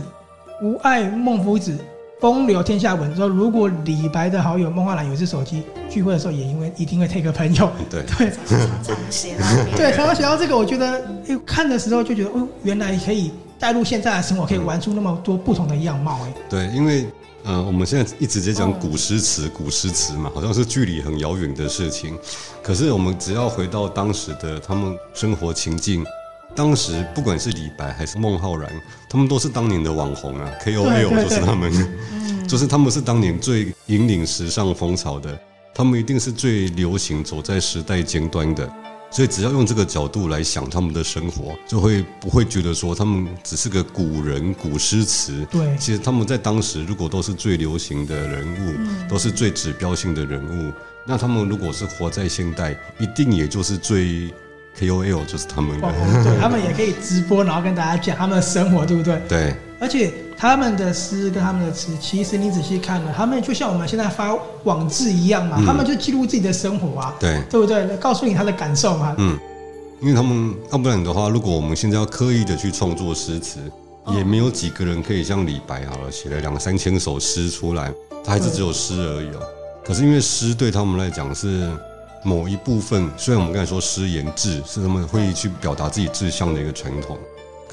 [0.62, 1.76] 吾爱孟夫子，
[2.22, 3.16] 风流天下闻。
[3.16, 7.72] 说如果李白的好友孟浩然有一只手机，聚会的时候也因为一定会 take 朋友。
[7.90, 13.32] 对 对，常常写到对，常常写到这个，我觉得、欸、看的时候就觉得哦，原来可以。
[13.60, 16.34] 带入现在的生活，可以玩出那么多不同的样貌哎。
[16.50, 17.08] 对，因为
[17.44, 22.18] 呃，我们现在一直在讲古诗词、古诗词嘛，好像是距离很遥远的事情。
[22.64, 26.04] 可是我们只要回到当时的他们生活情境，
[26.56, 28.72] 当时不管是李白还是孟浩然，
[29.10, 35.40] 他们都是当年的网红啊，KOL 就是他们，就是他们是当年最引领时尚风潮的，
[35.74, 38.68] 他们一定是最流行、走在时代尖端的。
[39.16, 45.48] 所以只要用这个角度来想他们的生活，就会不会觉得说他们只是个古人、古诗词。
[45.50, 50.70] 对，其实他们在当时如果都是最流行的人物，嗯、都是最指标性的人物，
[51.06, 54.30] 那他们如果是活在现代，一定也就是最
[54.78, 55.90] KOL，就是他们的。
[56.22, 59.22] 对，他们也可以直播，然后跟大家讲他们的生活，对不对？
[59.30, 59.56] 对。
[59.80, 67.88] 而且他们的诗跟他们的词，其实你仔细看了，他们就像我们现在发网志一样嘛，嗯、他们就记录自己的生活啊，对，对不对？
[67.98, 69.16] 告诉你他的感受嘛。
[69.18, 69.40] 嗯，
[70.02, 73.60] 因为他们要不然的话，如果我们现在要刻意的去创作诗词，
[74.14, 77.92] 也没有几个人可以像李白好了，写了两三千首诗出来，
[78.24, 79.40] 他还是只有诗而已哦。
[79.86, 81.72] 可是因为诗对他们来讲是
[82.24, 87.18] 某一部分，虽然我们刚才说诗言志是他们会去表达自己志向的一个传统。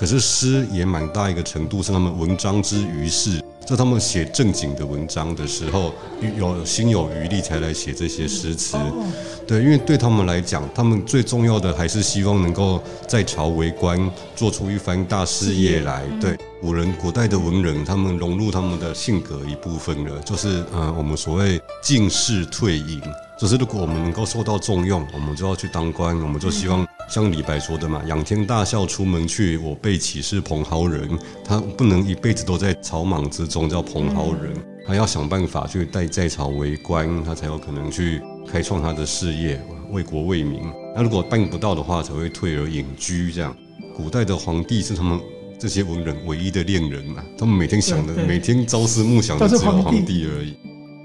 [0.02, 5.94] 可是诗也蛮大一个程度是他们文章之余事，在他们写正经的文章的时候，
[6.36, 8.76] 有心有余力才来写这些诗词。
[9.46, 16.02] 对，因为对他们来讲，他们最重要的还是希望能够在朝为官，做出一番大事业来。
[16.20, 23.00] 对，古人古代的文人，他们融入他们的性格一部分了，就是呃，我们所谓进士退隐。
[23.38, 31.06] 就是如果我们能够受到重用，我们就要去当官，我们就希望像李白说的嘛，“仰天大笑出门去，我辈岂是蓬蒿人。”
[31.44, 34.54] 他不能一辈子都在草莽之中叫蓬蒿人，
[34.86, 39.60] 他要想办法去在在朝为官，他才有可能去开创他的事业，
[39.90, 40.62] 为国为民。
[40.96, 43.30] 那如果办不到的话，才会退而隐居。
[43.30, 43.54] 这样，
[43.94, 45.20] 古代的皇帝是他们
[45.58, 50.54] 这些文人唯一的恋人嘛，他们每天想的，每天朝思暮想的只有皇帝而已。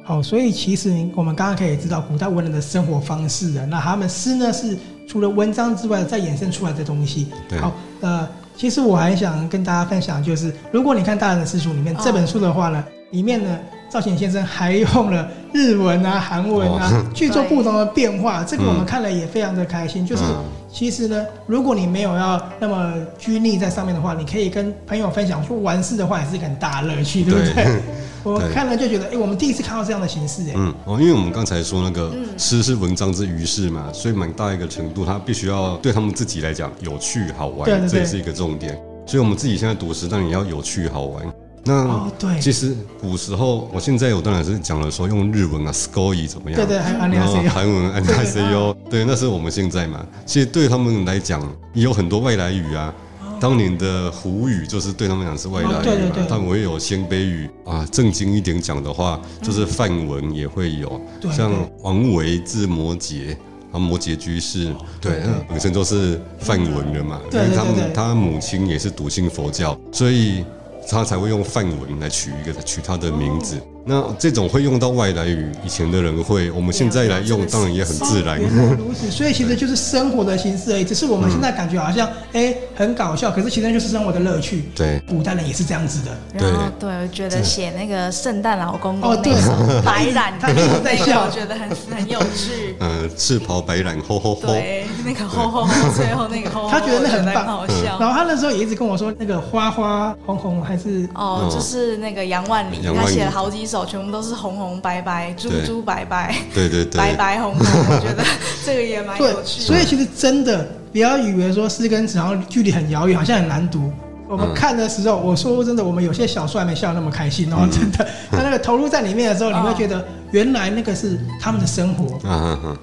[0.06, 4.78] 好，所以其实我们刚刚可以知道古代文人的生活方式啊，那他们诗呢是
[5.08, 7.30] 除了文章之外再衍生出来的东西。
[7.50, 13.58] 对好，呃，其实我还想跟大家分享，就是如果你看《大人的私塾》里面、哦、这本书的话呢，里面呢。
[13.90, 20.04] 赵显先生还用了日文啊、韩文啊、哦、去做不同的 变化，这个我们看了也非常的开心。
[20.04, 20.24] 嗯、就是
[20.70, 27.54] 其实呢，如果你没有要那么拘泥在上面的话，你可以跟朋友分享，说玩事的话也是一个很大乐趣，对不对？
[27.54, 27.82] 对
[28.24, 38.78] 我看了就觉得，哎、欸，我们第一次看到这样的形式，哎，嗯，哦，因为我们刚才说那个诗是文章之于事嘛，所以蛮大一个程度，它必须要对他们自己来讲有趣好玩，这也是一个重点。
[39.06, 41.26] 所以我们自己现在读诗，当然也要有趣好玩。
[41.68, 46.56] 那，其实古时候，我现在我当然是讲了说用日文啊，scoy 怎么样？
[46.60, 50.06] 对对，还有韩文啊 i s o 对，那是我们现在嘛。
[50.26, 51.42] 其实对他们来讲，
[51.74, 52.94] 也有很多外来语啊。
[53.40, 57.86] 当年的胡语就是对他们讲是外来语嘛，他们会有鲜卑语啊。
[57.92, 61.00] 正经一点讲的话，就是梵文也会有，
[61.32, 61.52] 像
[61.84, 63.36] 王维字摩羯。
[63.70, 70.46] 啊，摩羯居士，对，本身都是梵文的嘛，因为他们他母亲也是笃信佛教，所以
[70.90, 73.62] 他才会用梵文来取一个取他的名字。
[73.88, 78.38] 那这种会用到外来语，以前的人会，我们现在来用，当然也很自然。
[78.78, 80.84] 如此，所以其实就是生活的形式而已。
[80.84, 84.70] 只是我们现在感觉好像哎、欸、很搞笑，可是其实就是生活的乐趣。
[84.76, 86.12] 对，古代人也是这样子的。
[86.34, 89.52] 然后对，我觉得写那个圣诞老公公那首
[89.86, 92.76] 白染， 他一直在笑，我觉得很很有趣。
[92.80, 94.42] 呃，赤袍白染，吼吼吼。
[94.48, 97.98] 对，那个吼吼吼，最后那个吼吼，他觉得那很棒，好笑。
[98.00, 104.48] 然后他那时候也一直跟我说，那个花花红红还是哦，就是那个杨万里，他写了好几首，全部都是红。
[104.48, 108.24] 红红白白，猪猪白白，对对对，白白红红，我觉得
[108.66, 109.66] 这个也蛮有趣的。
[109.66, 113.92] 所以其实真的不要以为说诗跟词，然后距离很遥远，好像很难读。
[114.30, 118.08] 我们看的时候，我说真的，我们有些小说还没笑那么开心哦， 真的。
[118.32, 122.18] 他那个投入在里面的时候，你会觉得原来那个是他们的生活，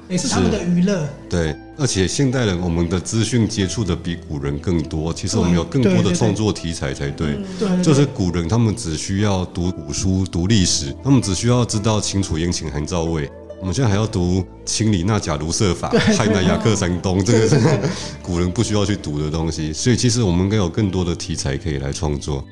[0.08, 1.08] 也是他们的娱乐。
[1.28, 7.36] 对，而且现代人我们的资讯接触的比古人更多，其实我们有更多的创作题材才对。
[7.58, 13.30] 对，就是古人他们只需要读古书、读历史，他们只需要知道秦楚燕秦韩赵魏。
[13.60, 17.58] 我们现在还要读清理那假卢瑟法、汉那雅克山东，这个是
[18.22, 19.72] 古人不需要去读的东西。
[19.72, 22.44] 所以，其实我们应该有更多的题材可以来创作。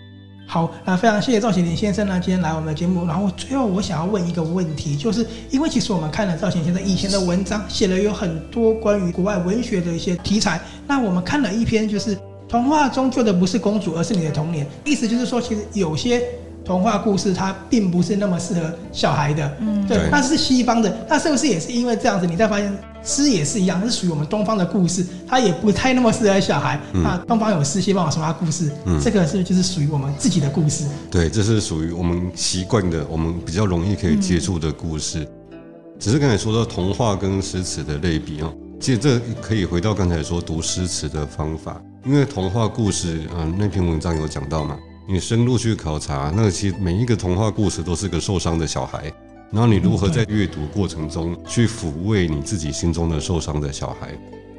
[0.53, 3.07] 好，那非常谢谢赵显林先生呢，今天来我们的节目。
[3.07, 10.61] 然后最后，我想要问一个问题，就是因为其实我们看了赵贤先生以前的文章，写了有很多关于国外文学的一些题材。
[10.87, 12.15] 那我们看了一篇，就是
[12.47, 14.67] 童话中救的不是公主，而是你的童年。
[14.85, 16.23] 意思就是说，其实有些。
[16.65, 22.27] 童话故事它并不是那么适合小孩的，嗯，对，那是西方的，那是不是也是因为这样子？
[22.27, 22.73] 你再发现
[23.05, 26.81] 诗也是一样，是属于我们东方的故事，它也不太那么适合小孩。
[26.93, 30.85] 嗯、那东方有诗，西方有童话故事，嗯，这个是不是就是属于我们自己的故事？
[31.11, 35.27] 对，这是属于我们习惯的，我们比较容易可以接触的故事。
[35.51, 35.59] 嗯、
[35.99, 44.79] 只是刚才说到童话跟诗词的类比哦，其实这可以回到刚才说读诗词的方法，因为童话故事嗯、呃，那篇文章有讲到嘛。
[45.07, 49.13] 你深入去考察，那其实每一个童话故事都是个受伤的小孩，
[49.51, 54.17] 然后你如何在阅读过程中去抚慰你自己心中的受伤的小孩？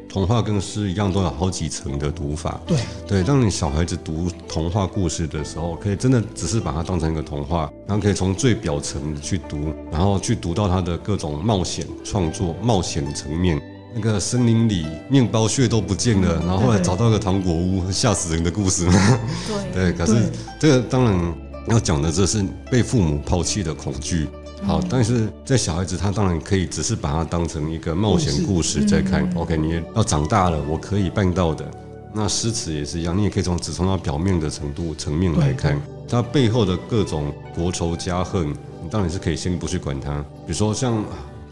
[0.10, 2.62] 童话跟诗一样，都有好几层的读法。
[2.68, 2.78] 对
[3.08, 13.60] 对，让你小孩子读童话故事的时候，可以真的只是把它当成一个童话，然后可以从最表层去读，然后去读到它的各种冒险创作、冒险层面。
[13.96, 18.88] 那个森林里面包屑都不见了，然后后来找到个糖果屋，吓死人的故事。
[19.74, 21.36] 对， 对，可是这个当然
[21.68, 24.28] 要讲的，这是被父母抛弃的恐惧。
[24.66, 29.30] 好，但是在小孩子他当然可以只是把它当成一个冒险故事在看。
[29.36, 31.70] OK，你要长大了，我可以办到的。
[32.14, 40.20] 那诗词也是一样，你也可以从只从它表面的程度层面来看，它背后的各种国仇家恨，你当然是可以先不去管它。
[40.48, 41.04] 比如说像。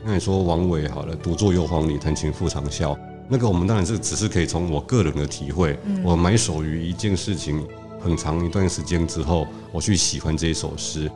[0.04, 2.98] 那你说王维好了，独坐幽篁里，弹琴复长啸。
[3.28, 7.66] 那个我们当然是只是可以从我个人的体会，嗯、我埋首于一件事情
[8.00, 11.10] 很长一段时间之后，我去喜欢这一首诗。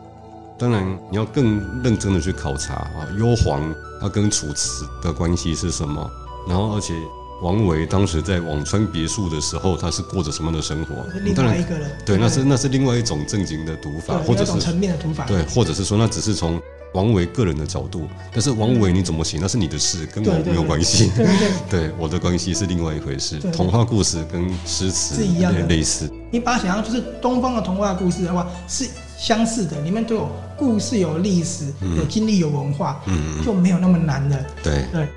[0.57, 3.59] 当然你要更认真的去考察啊，幽篁
[3.99, 6.09] 它跟楚辞的关系是什么？
[6.47, 6.93] 然后而且
[7.41, 10.95] 王维当时在辋川别墅的时候，他是过着什么样的生活？
[11.21, 16.61] 另外一个人，对，那是那是另外一种正经的读法，或者是层面的读法，对，或者是说那只是从。
[16.95, 21.11] 王维个人的角度，但是王维你怎么写，那是你的事，跟我没有关系。
[21.15, 21.49] 对，对，对，
[21.89, 23.37] 对，我的关系是另外一回事。
[23.51, 26.09] 童话故事跟诗词是一样的类似。
[26.31, 28.87] 你把它想象就是东方的童话故事的话是
[29.17, 31.65] 相似的，里面都有故事、有历史、
[31.97, 34.45] 有经历、有文化，嗯，就没有那么难的。
[34.63, 35.07] 对对。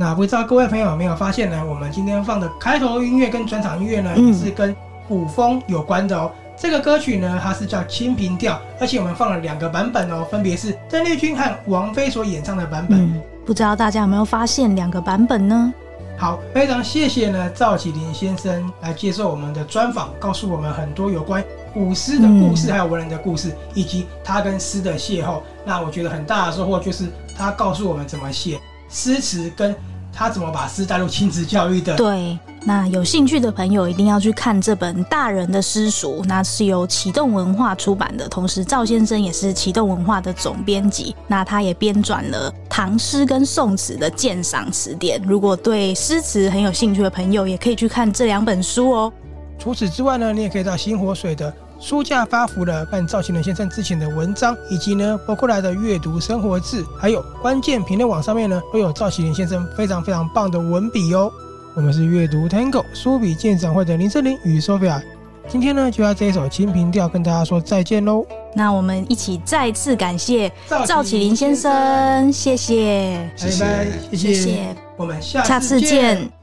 [0.00, 1.60] 那不知道各位朋友有没有发现呢？
[1.68, 4.74] 我们今天放的开头音乐跟转场音乐呢，也是跟
[5.08, 6.30] 古风有关的哦。
[6.56, 12.96] 这个歌曲呢，它是叫《清平调》，而且我们放了两个版本哦，分别是邓丽君和王菲所演唱的版本。
[12.96, 15.74] 嗯，不知道大家有没有发现两个版本呢？
[16.16, 21.42] 好，非常谢谢呢赵启林先生来接受我们的专访，告诉我们很多有关
[21.74, 25.40] 古诗的故事，还有文人的故事，以及他跟诗的邂逅。
[25.64, 29.74] 那我觉得很大的收获就是他告诉我们怎么写诗词，跟
[30.12, 31.96] 他怎么把诗带入亲子教育的。
[31.96, 32.38] 对。
[32.64, 45.22] 那有兴趣的朋友一定要去看这本大人的诗塾，那是由启动文化出版的，同时赵先生也是启动文化的总编辑，那他也编撰了唐诗跟宋词的鉴赏词典。
[45.24, 49.12] 如果对诗词很有兴趣的朋友，也可以去看这两本书哦。
[49.56, 61.30] 除此之外呢，你也可以到新火水的书架发福了看赵启麟先生之前的文章，以及呢博客来的阅读生活志，还有关键评论网上面呢都有赵启麟先生非常非常棒的文笔哦。
[61.74, 65.00] 我们是阅读 Tango 书笔鉴赏会的林志玲与 Sophia，
[65.46, 68.26] 今天呢就要这一首《清平调》跟大家说再见喽。
[68.54, 70.50] 那我们一起再次感谢
[70.84, 76.37] 赵启麟先生，谢谢，拜拜，谢谢，谢谢，我们下次见。